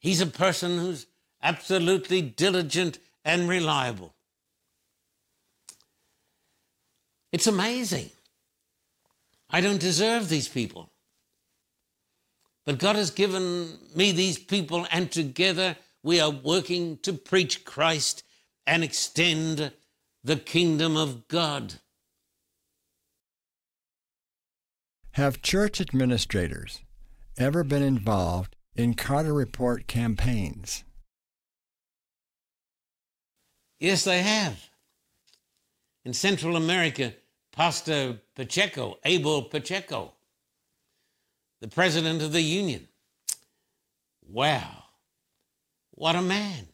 He's 0.00 0.20
a 0.20 0.26
person 0.26 0.76
who's 0.76 1.06
absolutely 1.40 2.20
diligent 2.20 2.98
and 3.24 3.48
reliable. 3.48 4.16
It's 7.30 7.46
amazing. 7.46 8.10
I 9.50 9.60
don't 9.60 9.78
deserve 9.78 10.28
these 10.28 10.48
people. 10.48 10.90
But 12.68 12.76
God 12.76 12.96
has 12.96 13.10
given 13.10 13.78
me 13.94 14.12
these 14.12 14.36
people, 14.38 14.86
and 14.92 15.10
together 15.10 15.78
we 16.02 16.20
are 16.20 16.28
working 16.28 16.98
to 16.98 17.14
preach 17.14 17.64
Christ 17.64 18.24
and 18.66 18.84
extend 18.84 19.72
the 20.22 20.36
kingdom 20.36 20.94
of 20.94 21.28
God. 21.28 21.76
Have 25.12 25.40
church 25.40 25.80
administrators 25.80 26.80
ever 27.38 27.64
been 27.64 27.82
involved 27.82 28.54
in 28.76 28.92
Carter 28.92 29.32
Report 29.32 29.86
campaigns? 29.86 30.84
Yes, 33.80 34.04
they 34.04 34.20
have. 34.20 34.68
In 36.04 36.12
Central 36.12 36.54
America, 36.54 37.14
Pastor 37.50 38.18
Pacheco, 38.34 38.98
Abel 39.06 39.44
Pacheco, 39.44 40.12
the 41.60 41.68
president 41.68 42.22
of 42.22 42.32
the 42.32 42.42
union. 42.42 42.88
Wow, 44.28 44.84
what 45.92 46.16
a 46.16 46.22
man. 46.22 46.68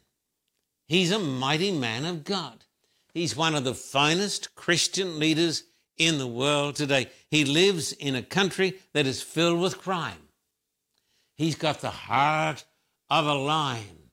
He's 0.86 1.12
a 1.12 1.18
mighty 1.18 1.72
man 1.72 2.04
of 2.04 2.24
God. 2.24 2.64
He's 3.12 3.36
one 3.36 3.54
of 3.54 3.64
the 3.64 3.74
finest 3.74 4.54
Christian 4.54 5.18
leaders 5.18 5.64
in 5.96 6.18
the 6.18 6.26
world 6.26 6.76
today. 6.76 7.10
He 7.30 7.44
lives 7.44 7.92
in 7.92 8.16
a 8.16 8.22
country 8.22 8.78
that 8.92 9.06
is 9.06 9.22
filled 9.22 9.60
with 9.60 9.78
crime. 9.78 10.28
He's 11.36 11.54
got 11.54 11.80
the 11.80 11.90
heart 11.90 12.64
of 13.08 13.26
a 13.26 13.34
lion. 13.34 14.10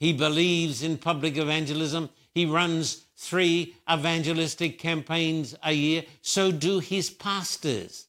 He 0.00 0.12
believes 0.12 0.82
in 0.82 0.98
public 0.98 1.36
evangelism. 1.36 2.10
He 2.34 2.44
runs 2.44 3.06
three 3.16 3.76
evangelistic 3.90 4.78
campaigns 4.78 5.54
a 5.62 5.72
year. 5.72 6.04
So 6.22 6.50
do 6.50 6.80
his 6.80 7.08
pastors. 7.08 8.08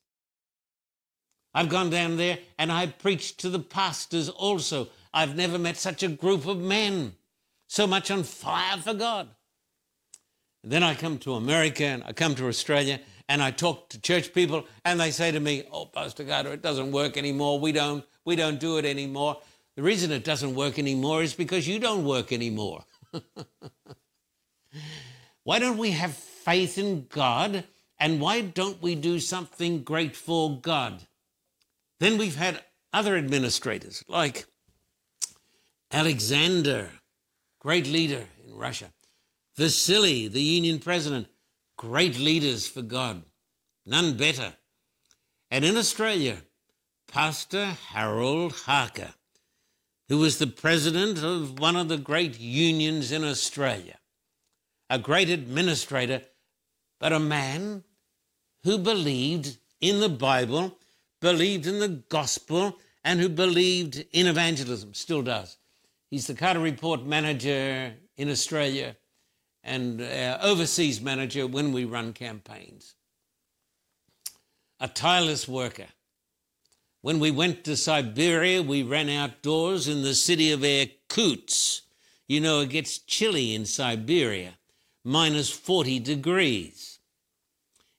I've 1.54 1.70
gone 1.70 1.90
down 1.90 2.18
there 2.18 2.40
and 2.58 2.72
I 2.72 2.88
preached 2.88 3.40
to 3.40 3.50
the 3.50 3.60
pastors 3.60 4.30
also. 4.30 4.90
I've 5.14 5.36
never 5.36 5.60
met 5.60 5.78
such 5.78 6.02
a 6.02 6.08
group 6.08 6.48
of 6.48 6.58
men, 6.58 7.14
so 7.68 7.86
much 7.86 8.10
on 8.10 8.24
fire 8.24 8.78
for 8.78 8.94
God. 8.94 9.30
And 10.64 10.72
then 10.72 10.82
I 10.82 10.96
come 10.96 11.20
to 11.20 11.36
America 11.36 11.84
and 11.84 12.04
I 12.04 12.14
come 12.14 12.36
to 12.36 12.48
Australia 12.48 13.00
and 13.30 13.42
I 13.42 13.52
talk 13.52 13.90
to 13.90 14.02
church 14.02 14.34
people 14.34 14.66
and 14.84 15.00
they 15.00 15.12
say 15.12 15.32
to 15.32 15.40
me, 15.40 15.64
"Oh, 15.72 15.86
Pastor 15.86 16.24
Carter, 16.24 16.54
it 16.54 16.62
doesn't 16.62 16.92
work 16.92 17.18
anymore. 17.18 17.60
We 17.60 17.72
don't 17.72 18.04
we 18.26 18.36
don't 18.36 18.60
do 18.60 18.78
it 18.78 18.86
anymore." 18.86 19.42
The 19.76 19.84
reason 19.84 20.12
it 20.12 20.24
doesn't 20.24 20.56
work 20.56 20.80
anymore 20.80 21.24
is 21.24 21.34
because 21.34 21.68
you 21.68 21.80
don't 21.80 22.06
work 22.06 22.32
anymore. 22.32 22.86
why 25.44 25.60
don't 25.60 25.78
we 25.78 25.92
have 25.92 26.16
faith 26.16 26.78
in 26.78 27.08
God 27.08 27.64
and 28.00 28.22
why 28.22 28.42
don't 28.42 28.82
we 28.82 28.96
do 28.96 29.20
something 29.20 29.84
great 29.84 30.16
for 30.16 30.60
God? 30.60 31.08
Then 32.04 32.18
we've 32.18 32.36
had 32.36 32.62
other 32.92 33.16
administrators 33.16 34.04
like 34.10 34.46
Alexander, 35.90 36.90
great 37.62 37.88
leader 37.88 38.26
in 38.46 38.56
Russia, 38.56 38.92
Vasily, 39.56 40.28
the 40.28 40.42
Union 40.42 40.80
president, 40.80 41.28
great 41.78 42.20
leaders 42.20 42.68
for 42.68 42.82
God, 42.82 43.24
none 43.86 44.18
better. 44.18 44.52
And 45.50 45.64
in 45.64 45.78
Australia, 45.78 46.40
Pastor 47.08 47.78
Harold 47.94 48.52
Harker, 48.52 49.14
who 50.10 50.18
was 50.18 50.40
the 50.40 50.48
president 50.48 51.24
of 51.24 51.58
one 51.58 51.78
of 51.78 51.88
the 51.88 51.98
great 51.98 52.38
unions 52.38 53.14
in 53.14 53.24
Australia, 53.24 53.98
a 54.90 55.00
great 55.00 55.30
administrator, 55.30 56.24
but 57.00 57.14
a 57.14 57.20
man 57.22 57.86
who 58.66 58.78
believed 58.78 59.58
in 59.80 60.02
the 60.02 60.10
Bible 60.10 60.78
believed 61.24 61.66
in 61.66 61.80
the 61.80 62.04
gospel 62.10 62.78
and 63.02 63.22
who 63.22 63.30
believed 63.30 64.04
in 64.12 64.28
evangelism, 64.28 64.94
still 64.94 65.22
does. 65.22 65.58
He's 66.10 66.28
the 66.28 66.34
Carter 66.34 66.60
Report 66.60 67.06
manager 67.06 67.94
in 68.18 68.30
Australia 68.30 68.98
and 69.64 70.02
our 70.02 70.40
overseas 70.42 71.00
manager 71.00 71.48
when 71.48 71.72
we 71.72 71.86
run 71.86 72.12
campaigns. 72.12 72.96
A 74.82 74.90
tireless 74.90 75.48
worker. 75.48 75.88
When 77.02 77.22
we 77.22 77.32
went 77.32 77.64
to 77.64 77.78
Siberia, 77.78 78.62
we 78.62 78.84
ran 78.84 79.08
outdoors 79.08 79.88
in 79.88 80.04
the 80.04 80.16
city 80.16 80.52
of 80.52 80.66
Irkutsk. 80.66 81.84
You 82.28 82.42
know, 82.42 82.60
it 82.60 82.70
gets 82.70 82.98
chilly 82.98 83.56
in 83.56 83.66
Siberia, 83.66 84.56
minus 85.06 85.50
40 85.50 86.00
degrees. 86.00 87.00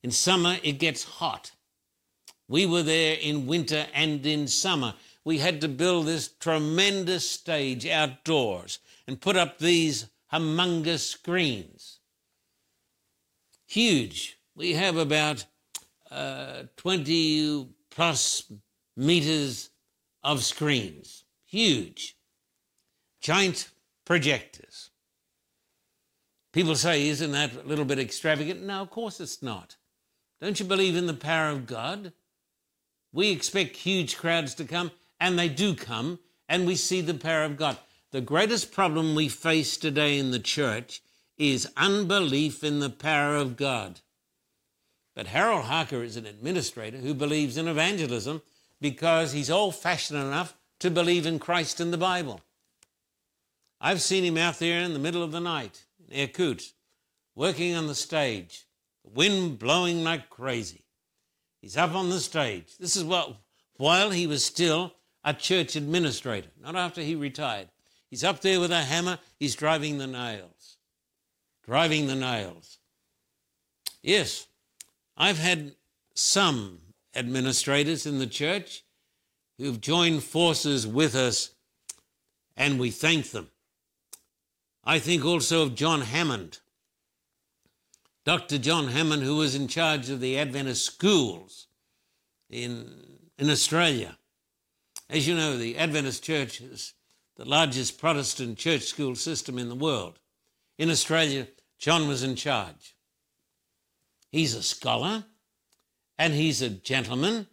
In 0.02 0.10
summer, 0.10 0.58
it 0.62 0.78
gets 0.78 1.04
hot. 1.04 1.52
We 2.54 2.66
were 2.66 2.84
there 2.84 3.16
in 3.20 3.48
winter 3.48 3.88
and 3.92 4.24
in 4.24 4.46
summer. 4.46 4.94
We 5.24 5.38
had 5.38 5.60
to 5.62 5.68
build 5.68 6.06
this 6.06 6.28
tremendous 6.28 7.28
stage 7.28 7.84
outdoors 7.84 8.78
and 9.08 9.20
put 9.20 9.36
up 9.36 9.58
these 9.58 10.06
humongous 10.32 11.00
screens. 11.00 11.98
Huge. 13.66 14.38
We 14.54 14.74
have 14.74 14.96
about 14.96 15.46
uh, 16.12 16.66
20 16.76 17.70
plus 17.90 18.52
meters 18.96 19.70
of 20.22 20.44
screens. 20.44 21.24
Huge. 21.46 22.16
Giant 23.20 23.68
projectors. 24.04 24.90
People 26.52 26.76
say, 26.76 27.08
isn't 27.08 27.32
that 27.32 27.64
a 27.64 27.66
little 27.66 27.84
bit 27.84 27.98
extravagant? 27.98 28.62
No, 28.62 28.80
of 28.80 28.90
course 28.90 29.18
it's 29.18 29.42
not. 29.42 29.74
Don't 30.40 30.60
you 30.60 30.66
believe 30.66 30.94
in 30.94 31.08
the 31.08 31.14
power 31.14 31.48
of 31.48 31.66
God? 31.66 32.12
We 33.14 33.30
expect 33.30 33.76
huge 33.76 34.16
crowds 34.16 34.56
to 34.56 34.64
come, 34.64 34.90
and 35.20 35.38
they 35.38 35.48
do 35.48 35.76
come, 35.76 36.18
and 36.48 36.66
we 36.66 36.74
see 36.74 37.00
the 37.00 37.14
power 37.14 37.44
of 37.44 37.56
God. 37.56 37.78
The 38.10 38.20
greatest 38.20 38.72
problem 38.72 39.14
we 39.14 39.28
face 39.28 39.76
today 39.76 40.18
in 40.18 40.32
the 40.32 40.40
church 40.40 41.00
is 41.38 41.70
unbelief 41.76 42.64
in 42.64 42.80
the 42.80 42.90
power 42.90 43.36
of 43.36 43.56
God. 43.56 44.00
But 45.14 45.28
Harold 45.28 45.66
Harker 45.66 46.02
is 46.02 46.16
an 46.16 46.26
administrator 46.26 46.96
who 46.96 47.14
believes 47.14 47.56
in 47.56 47.68
evangelism 47.68 48.42
because 48.80 49.30
he's 49.30 49.48
old 49.48 49.76
fashioned 49.76 50.18
enough 50.18 50.56
to 50.80 50.90
believe 50.90 51.24
in 51.24 51.38
Christ 51.38 51.78
and 51.78 51.92
the 51.92 51.96
Bible. 51.96 52.40
I've 53.80 54.02
seen 54.02 54.24
him 54.24 54.36
out 54.36 54.58
there 54.58 54.80
in 54.80 54.92
the 54.92 54.98
middle 54.98 55.22
of 55.22 55.30
the 55.30 55.40
night 55.40 55.84
in 56.08 56.18
Irkutsk, 56.18 56.72
working 57.36 57.76
on 57.76 57.86
the 57.86 57.94
stage, 57.94 58.66
the 59.04 59.10
wind 59.12 59.60
blowing 59.60 60.02
like 60.02 60.30
crazy. 60.30 60.83
He's 61.64 61.78
up 61.78 61.94
on 61.94 62.10
the 62.10 62.20
stage. 62.20 62.76
This 62.78 62.94
is 62.94 63.04
what, 63.04 63.38
while 63.78 64.10
he 64.10 64.26
was 64.26 64.44
still 64.44 64.92
a 65.24 65.32
church 65.32 65.76
administrator, 65.76 66.50
not 66.60 66.76
after 66.76 67.00
he 67.00 67.14
retired. 67.14 67.70
He's 68.10 68.22
up 68.22 68.42
there 68.42 68.60
with 68.60 68.70
a 68.70 68.82
hammer, 68.82 69.18
he's 69.40 69.54
driving 69.54 69.96
the 69.96 70.06
nails. 70.06 70.76
Driving 71.64 72.06
the 72.06 72.16
nails. 72.16 72.80
Yes, 74.02 74.46
I've 75.16 75.38
had 75.38 75.74
some 76.12 76.80
administrators 77.16 78.04
in 78.04 78.18
the 78.18 78.26
church 78.26 78.84
who've 79.56 79.80
joined 79.80 80.22
forces 80.22 80.86
with 80.86 81.14
us, 81.14 81.54
and 82.58 82.78
we 82.78 82.90
thank 82.90 83.30
them. 83.30 83.48
I 84.84 84.98
think 84.98 85.24
also 85.24 85.62
of 85.62 85.74
John 85.74 86.02
Hammond, 86.02 86.58
Dr. 88.24 88.56
John 88.58 88.88
Hammond, 88.88 89.22
who 89.22 89.36
was 89.36 89.54
in 89.54 89.68
charge 89.68 90.08
of 90.08 90.20
the 90.20 90.38
Adventist 90.38 90.84
schools 90.84 91.66
in, 92.48 92.90
in 93.38 93.50
Australia. 93.50 94.16
As 95.10 95.28
you 95.28 95.34
know, 95.34 95.58
the 95.58 95.76
Adventist 95.76 96.22
Church 96.24 96.60
is 96.60 96.94
the 97.36 97.44
largest 97.44 97.98
Protestant 97.98 98.56
church 98.56 98.82
school 98.82 99.14
system 99.14 99.58
in 99.58 99.68
the 99.68 99.74
world. 99.74 100.18
In 100.78 100.90
Australia, 100.90 101.48
John 101.78 102.08
was 102.08 102.22
in 102.22 102.36
charge. 102.36 102.96
He's 104.30 104.54
a 104.54 104.62
scholar, 104.62 105.24
and 106.18 106.32
he's 106.32 106.62
a 106.62 106.70
gentleman, 106.70 107.46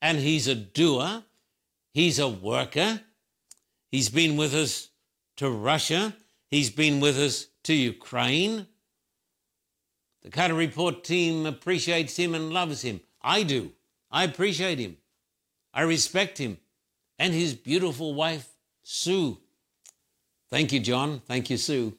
and 0.00 0.18
he's 0.18 0.46
a 0.46 0.54
doer, 0.54 1.24
he's 1.92 2.18
a 2.18 2.28
worker. 2.28 3.00
He's 3.90 4.08
been 4.10 4.36
with 4.36 4.54
us 4.54 4.88
to 5.38 5.50
Russia, 5.50 6.14
he's 6.46 6.70
been 6.70 7.00
with 7.00 7.18
us 7.18 7.46
to 7.64 7.74
Ukraine. 7.74 8.66
The 10.28 10.32
Carter 10.32 10.52
Report 10.52 11.04
team 11.04 11.46
appreciates 11.46 12.18
him 12.18 12.34
and 12.34 12.52
loves 12.52 12.82
him. 12.82 13.00
I 13.22 13.44
do. 13.44 13.72
I 14.10 14.24
appreciate 14.24 14.78
him. 14.78 14.98
I 15.72 15.80
respect 15.80 16.36
him 16.36 16.58
and 17.18 17.32
his 17.32 17.54
beautiful 17.54 18.12
wife, 18.12 18.46
Sue. 18.82 19.38
Thank 20.50 20.70
you, 20.70 20.80
John. 20.80 21.22
Thank 21.24 21.48
you, 21.48 21.56
Sue. 21.56 21.96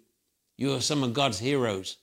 You 0.58 0.76
are 0.76 0.80
some 0.80 1.02
of 1.02 1.15
God's 1.15 1.39
heroes. 1.39 1.98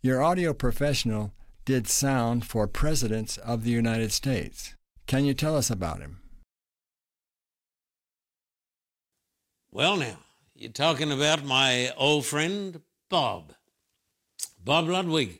Your 0.00 0.22
audio 0.22 0.54
professional 0.54 1.34
did 1.66 1.86
sound 1.86 2.46
for 2.46 2.66
presidents 2.66 3.36
of 3.36 3.64
the 3.64 3.70
United 3.70 4.12
States. 4.12 4.76
Can 5.06 5.26
you 5.26 5.34
tell 5.34 5.58
us 5.58 5.68
about 5.68 6.00
him? 6.00 6.22
Well, 9.70 9.98
now, 9.98 10.16
you're 10.54 10.72
talking 10.72 11.12
about 11.12 11.44
my 11.44 11.92
old 11.98 12.24
friend, 12.24 12.80
Bob. 13.14 13.54
Bob 14.58 14.88
Ludwig, 14.88 15.38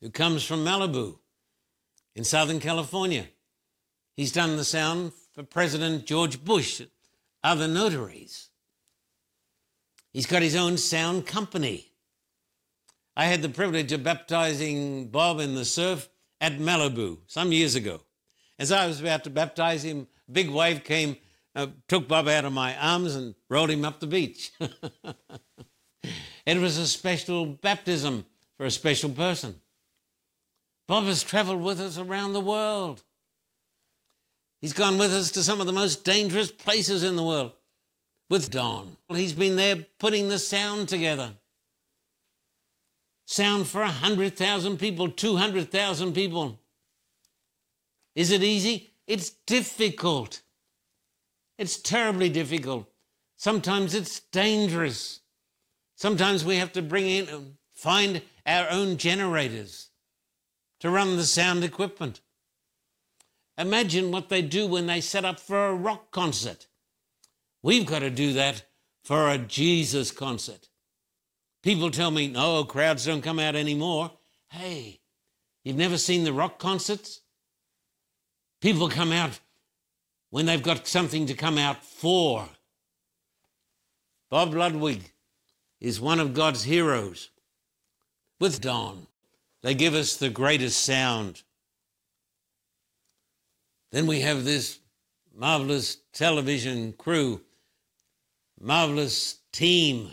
who 0.00 0.08
comes 0.08 0.42
from 0.42 0.64
Malibu 0.64 1.18
in 2.16 2.24
Southern 2.24 2.58
California. 2.58 3.26
He's 4.16 4.32
done 4.32 4.56
the 4.56 4.64
sound 4.64 5.12
for 5.34 5.42
President 5.42 6.06
George 6.06 6.42
Bush, 6.42 6.80
other 7.44 7.68
notaries. 7.68 8.48
He's 10.14 10.24
got 10.24 10.40
his 10.40 10.56
own 10.56 10.78
sound 10.78 11.26
company. 11.26 11.92
I 13.14 13.26
had 13.26 13.42
the 13.42 13.50
privilege 13.50 13.92
of 13.92 14.02
baptizing 14.02 15.08
Bob 15.08 15.38
in 15.38 15.54
the 15.54 15.66
surf 15.66 16.08
at 16.40 16.56
Malibu 16.56 17.18
some 17.26 17.52
years 17.52 17.74
ago. 17.74 18.00
As 18.58 18.72
I 18.72 18.86
was 18.86 19.02
about 19.02 19.24
to 19.24 19.30
baptize 19.30 19.84
him, 19.84 20.06
a 20.30 20.32
big 20.32 20.48
wave 20.48 20.82
came 20.84 21.18
uh, 21.54 21.66
took 21.88 22.08
Bob 22.08 22.26
out 22.26 22.46
of 22.46 22.54
my 22.54 22.74
arms 22.78 23.16
and 23.16 23.34
rolled 23.50 23.68
him 23.68 23.84
up 23.84 24.00
the 24.00 24.06
beach. 24.06 24.52
it 26.46 26.58
was 26.58 26.78
a 26.78 26.86
special 26.86 27.46
baptism 27.46 28.24
for 28.56 28.66
a 28.66 28.70
special 28.70 29.10
person. 29.10 29.60
Bob 30.86 31.04
has 31.04 31.22
traveled 31.22 31.62
with 31.62 31.80
us 31.80 31.98
around 31.98 32.32
the 32.32 32.40
world. 32.40 33.02
He's 34.60 34.72
gone 34.72 34.98
with 34.98 35.12
us 35.12 35.30
to 35.32 35.42
some 35.42 35.60
of 35.60 35.66
the 35.66 35.72
most 35.72 36.04
dangerous 36.04 36.50
places 36.50 37.02
in 37.02 37.16
the 37.16 37.22
world 37.22 37.52
with 38.28 38.50
Don. 38.50 38.96
He's 39.08 39.32
been 39.32 39.56
there 39.56 39.86
putting 39.98 40.28
the 40.28 40.38
sound 40.38 40.88
together. 40.88 41.32
Sound 43.26 43.68
for 43.68 43.80
100,000 43.82 44.78
people, 44.78 45.08
200,000 45.08 46.12
people. 46.12 46.58
Is 48.14 48.32
it 48.32 48.42
easy? 48.42 48.90
It's 49.06 49.30
difficult. 49.46 50.42
It's 51.56 51.76
terribly 51.76 52.28
difficult. 52.28 52.90
Sometimes 53.36 53.94
it's 53.94 54.20
dangerous. 54.20 55.20
Sometimes 56.00 56.46
we 56.46 56.56
have 56.56 56.72
to 56.72 56.80
bring 56.80 57.06
in, 57.06 57.28
and 57.28 57.54
find 57.74 58.22
our 58.46 58.70
own 58.70 58.96
generators 58.96 59.90
to 60.78 60.88
run 60.88 61.18
the 61.18 61.24
sound 61.24 61.62
equipment. 61.62 62.22
Imagine 63.58 64.10
what 64.10 64.30
they 64.30 64.40
do 64.40 64.66
when 64.66 64.86
they 64.86 65.02
set 65.02 65.26
up 65.26 65.38
for 65.38 65.66
a 65.66 65.74
rock 65.74 66.10
concert. 66.10 66.68
We've 67.62 67.84
got 67.84 67.98
to 67.98 68.08
do 68.08 68.32
that 68.32 68.64
for 69.04 69.28
a 69.28 69.36
Jesus 69.36 70.10
concert. 70.10 70.70
People 71.62 71.90
tell 71.90 72.10
me, 72.10 72.28
no, 72.28 72.64
crowds 72.64 73.04
don't 73.04 73.20
come 73.20 73.38
out 73.38 73.54
anymore. 73.54 74.10
Hey, 74.48 75.00
you've 75.64 75.76
never 75.76 75.98
seen 75.98 76.24
the 76.24 76.32
rock 76.32 76.58
concerts? 76.58 77.20
People 78.62 78.88
come 78.88 79.12
out 79.12 79.38
when 80.30 80.46
they've 80.46 80.62
got 80.62 80.86
something 80.86 81.26
to 81.26 81.34
come 81.34 81.58
out 81.58 81.84
for. 81.84 82.48
Bob 84.30 84.54
Ludwig 84.54 85.09
is 85.80 86.00
one 86.00 86.20
of 86.20 86.34
God's 86.34 86.64
heroes. 86.64 87.30
With 88.38 88.60
Don, 88.60 89.06
they 89.62 89.74
give 89.74 89.94
us 89.94 90.16
the 90.16 90.30
greatest 90.30 90.84
sound. 90.84 91.42
Then 93.92 94.06
we 94.06 94.20
have 94.20 94.44
this 94.44 94.78
marvelous 95.34 95.98
television 96.12 96.92
crew, 96.92 97.40
marvelous 98.60 99.38
team. 99.52 100.10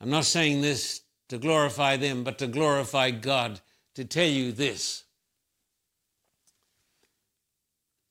I'm 0.00 0.10
not 0.10 0.24
saying 0.24 0.60
this 0.60 1.02
to 1.28 1.38
glorify 1.38 1.96
them, 1.96 2.24
but 2.24 2.38
to 2.38 2.46
glorify 2.46 3.10
God, 3.10 3.60
to 3.94 4.04
tell 4.04 4.26
you 4.26 4.52
this. 4.52 5.03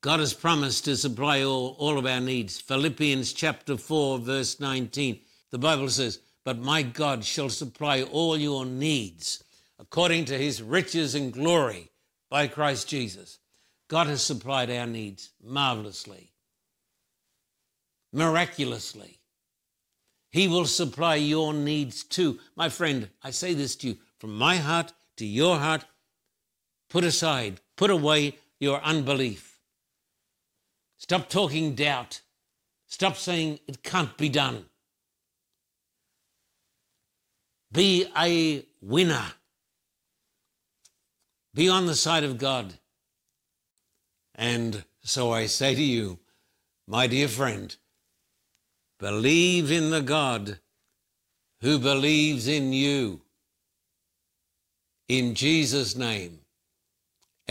God 0.03 0.19
has 0.19 0.33
promised 0.33 0.83
to 0.83 0.97
supply 0.97 1.43
all, 1.43 1.77
all 1.79 1.97
of 1.97 2.05
our 2.05 2.19
needs. 2.19 2.59
Philippians 2.59 3.31
chapter 3.31 3.77
4, 3.77 4.19
verse 4.19 4.59
19. 4.59 5.17
The 5.49 5.57
Bible 5.57 5.87
says, 5.87 6.19
But 6.43 6.59
my 6.59 6.81
God 6.81 7.23
shall 7.23 7.47
supply 7.47 8.01
all 8.01 8.35
your 8.35 8.65
needs 8.65 9.41
according 9.79 10.25
to 10.25 10.37
his 10.37 10.61
riches 10.61 11.15
and 11.15 11.31
glory 11.31 11.89
by 12.29 12.47
Christ 12.47 12.89
Jesus. 12.89 13.39
God 13.87 14.07
has 14.07 14.21
supplied 14.21 14.69
our 14.69 14.85
needs 14.85 15.29
marvelously, 15.41 16.33
miraculously. 18.11 19.21
He 20.31 20.49
will 20.49 20.65
supply 20.65 21.15
your 21.15 21.53
needs 21.53 22.03
too. 22.03 22.39
My 22.57 22.67
friend, 22.67 23.07
I 23.23 23.31
say 23.31 23.53
this 23.53 23.77
to 23.77 23.87
you 23.87 23.97
from 24.19 24.37
my 24.37 24.57
heart 24.57 24.91
to 25.15 25.25
your 25.25 25.59
heart. 25.59 25.85
Put 26.89 27.05
aside, 27.05 27.61
put 27.77 27.89
away 27.89 28.35
your 28.59 28.81
unbelief. 28.81 29.52
Stop 31.03 31.27
talking 31.27 31.75
doubt. 31.75 32.21
Stop 32.87 33.17
saying 33.17 33.59
it 33.67 33.83
can't 33.83 34.15
be 34.15 34.29
done. 34.29 34.63
Be 37.73 38.07
a 38.17 38.65
winner. 38.81 39.25
Be 41.53 41.67
on 41.67 41.87
the 41.87 41.95
side 41.95 42.23
of 42.23 42.37
God. 42.37 42.75
And 44.33 44.85
so 45.03 45.33
I 45.33 45.47
say 45.47 45.75
to 45.75 45.83
you, 45.83 46.19
my 46.87 47.07
dear 47.07 47.27
friend, 47.27 47.75
believe 48.97 49.73
in 49.73 49.89
the 49.89 50.01
God 50.01 50.59
who 51.59 51.79
believes 51.79 52.47
in 52.47 52.71
you. 52.71 53.19
In 55.09 55.35
Jesus' 55.35 55.97
name, 55.97 56.39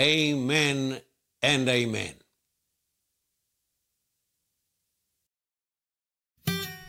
amen 0.01 1.03
and 1.43 1.69
amen. 1.69 2.15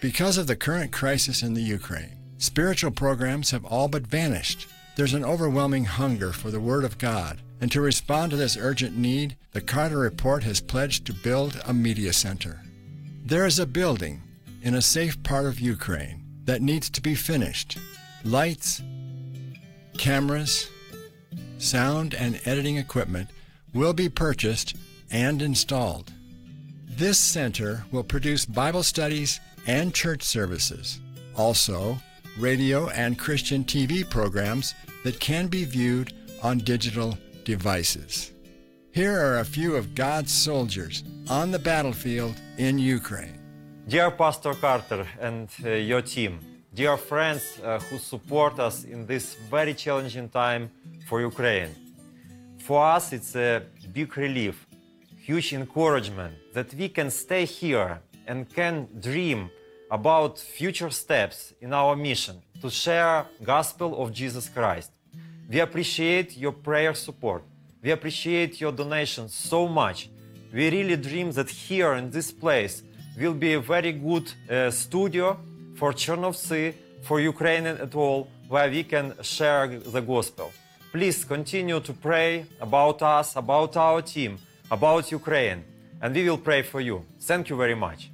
Because 0.04 0.38
of 0.38 0.48
the 0.48 0.58
current 0.58 0.92
crisis 0.92 1.44
in 1.44 1.54
the 1.54 1.62
Ukraine, 1.62 2.18
spiritual 2.38 2.92
programs 2.92 3.52
have 3.52 3.64
all 3.64 3.88
but 3.88 4.06
vanished. 4.06 4.68
There's 4.98 5.14
an 5.14 5.24
overwhelming 5.24 5.86
hunger 5.86 6.34
for 6.34 6.52
the 6.52 6.60
Word 6.60 6.84
of 6.84 6.98
God, 6.98 7.40
and 7.62 7.72
to 7.72 7.80
respond 7.80 8.32
to 8.32 8.36
this 8.36 8.58
urgent 8.58 8.98
need, 8.98 9.38
the 9.54 9.62
Carter 9.62 10.00
Report 10.00 10.44
has 10.44 10.60
pledged 10.60 11.06
to 11.06 11.14
build 11.14 11.58
a 11.66 11.74
media 11.74 12.12
center. 12.12 12.60
There 13.24 13.46
is 13.46 13.60
a 13.60 13.66
building 13.66 14.22
in 14.62 14.76
a 14.76 14.82
safe 14.82 15.24
part 15.24 15.46
of 15.46 15.62
Ukraine 15.62 16.22
that 16.44 16.62
needs 16.62 16.90
to 16.90 17.02
be 17.02 17.16
finished. 17.16 17.78
Lights, 18.26 18.84
cameras, 19.98 20.70
sound, 21.60 22.14
and 22.14 22.42
editing 22.44 22.76
equipment 22.76 23.30
will 23.74 23.94
be 23.94 24.10
purchased 24.10 24.76
and 25.10 25.42
installed. 25.42 26.12
This 26.90 27.18
center 27.18 27.86
will 27.90 28.04
produce 28.04 28.46
Bible 28.46 28.84
studies 28.84 29.40
and 29.68 29.94
church 29.94 30.24
services. 30.24 31.00
Also, 31.36 31.98
radio 32.38 32.90
and 32.90 33.18
Christian 33.18 33.64
TV 33.64 34.08
programs 34.10 34.74
that 35.04 35.20
can 35.20 35.48
be 35.48 35.66
viewed 35.66 36.14
on 36.42 36.58
digital 36.60 37.18
devices. 37.44 38.32
Here 38.92 39.20
are 39.20 39.40
a 39.40 39.46
few 39.46 39.76
of 39.76 39.96
God's 39.96 40.32
soldiers 40.32 41.04
on 41.30 41.52
the 41.52 41.60
battlefield 41.60 42.36
in 42.58 42.78
Ukraine. 42.78 43.40
Dear 43.88 44.12
Pastor 44.12 44.54
Carter 44.54 45.08
and 45.20 45.50
uh, 45.66 45.70
your 45.72 46.02
team, 46.02 46.40
dear 46.74 46.96
friends 46.98 47.60
uh, 47.64 47.80
who 47.80 47.98
support 47.98 48.60
us 48.60 48.84
in 48.84 49.06
this 49.06 49.36
very 49.50 49.74
challenging 49.74 50.30
time 50.30 50.70
for 51.08 51.22
Ukraine. 51.22 51.76
For 52.60 52.82
us, 52.86 53.12
it's 53.12 53.36
a 53.36 53.64
big 53.92 54.16
relief, 54.16 54.66
huge 55.18 55.54
encouragement 55.54 56.34
that 56.54 56.74
we 56.74 56.88
can 56.88 57.10
stay 57.12 57.46
here 57.46 58.00
and 58.28 58.50
can 58.54 58.88
dream 59.00 59.50
about 59.92 60.40
future 60.40 60.90
steps 60.90 61.54
in 61.62 61.74
our 61.74 61.96
mission 61.96 62.42
to 62.62 62.70
share 62.70 63.26
gospel 63.44 64.02
of 64.02 64.12
Jesus 64.12 64.50
Christ. 64.50 64.92
We 65.50 65.60
appreciate 65.60 66.38
your 66.38 66.52
prayer 66.52 66.94
support. 66.94 67.44
We 67.84 67.92
appreciate 67.92 68.62
your 68.62 68.72
donations 68.72 69.36
so 69.36 69.68
much. 69.68 70.10
We 70.54 70.70
really 70.70 70.96
dream 70.96 71.32
that 71.34 71.50
here 71.50 71.94
in 71.94 72.10
this 72.10 72.32
place 72.32 72.82
will 73.20 73.34
be 73.34 73.54
a 73.54 73.60
very 73.60 73.92
good 73.92 74.32
uh, 74.50 74.72
studio 74.72 75.38
for 75.76 75.92
Chernovtsi, 75.92 76.74
for 77.02 77.20
Ukrainian 77.20 77.78
at 77.78 77.94
all, 77.94 78.30
where 78.48 78.70
we 78.70 78.84
can 78.84 79.14
share 79.22 79.68
the 79.68 80.02
gospel. 80.02 80.52
Please 80.92 81.26
continue 81.26 81.80
to 81.80 81.94
pray 81.94 82.46
about 82.62 83.02
us, 83.02 83.36
about 83.36 83.76
our 83.76 84.02
team, 84.02 84.38
about 84.72 85.12
Ukraine, 85.12 85.64
and 86.02 86.16
we 86.16 86.30
will 86.30 86.38
pray 86.38 86.62
for 86.62 86.80
you. 86.80 87.04
Thank 87.20 87.50
you 87.50 87.58
very 87.58 87.76
much. 87.76 88.13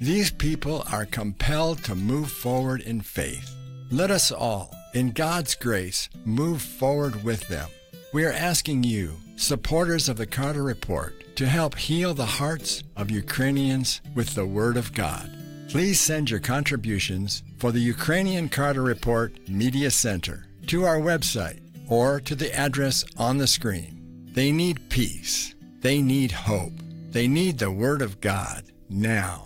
These 0.00 0.30
people 0.30 0.84
are 0.92 1.06
compelled 1.06 1.82
to 1.84 1.94
move 1.94 2.30
forward 2.30 2.82
in 2.82 3.00
faith. 3.00 3.54
Let 3.90 4.10
us 4.10 4.30
all, 4.30 4.70
in 4.92 5.12
God's 5.12 5.54
grace, 5.54 6.10
move 6.26 6.60
forward 6.60 7.24
with 7.24 7.48
them. 7.48 7.70
We 8.12 8.26
are 8.26 8.32
asking 8.32 8.84
you, 8.84 9.16
supporters 9.36 10.10
of 10.10 10.18
the 10.18 10.26
Carter 10.26 10.62
Report, 10.62 11.34
to 11.36 11.46
help 11.46 11.76
heal 11.76 12.12
the 12.12 12.26
hearts 12.26 12.82
of 12.94 13.10
Ukrainians 13.10 14.02
with 14.14 14.34
the 14.34 14.44
Word 14.44 14.76
of 14.76 14.92
God. 14.92 15.30
Please 15.70 15.98
send 15.98 16.30
your 16.30 16.40
contributions 16.40 17.42
for 17.56 17.72
the 17.72 17.80
Ukrainian 17.80 18.50
Carter 18.50 18.82
Report 18.82 19.48
Media 19.48 19.90
Center 19.90 20.46
to 20.66 20.84
our 20.84 20.98
website 20.98 21.60
or 21.88 22.20
to 22.20 22.34
the 22.34 22.54
address 22.54 23.02
on 23.16 23.38
the 23.38 23.46
screen. 23.46 24.28
They 24.32 24.52
need 24.52 24.90
peace. 24.90 25.54
They 25.80 26.02
need 26.02 26.32
hope. 26.32 26.74
They 27.10 27.28
need 27.28 27.58
the 27.58 27.70
Word 27.70 28.02
of 28.02 28.20
God 28.20 28.64
now. 28.90 29.45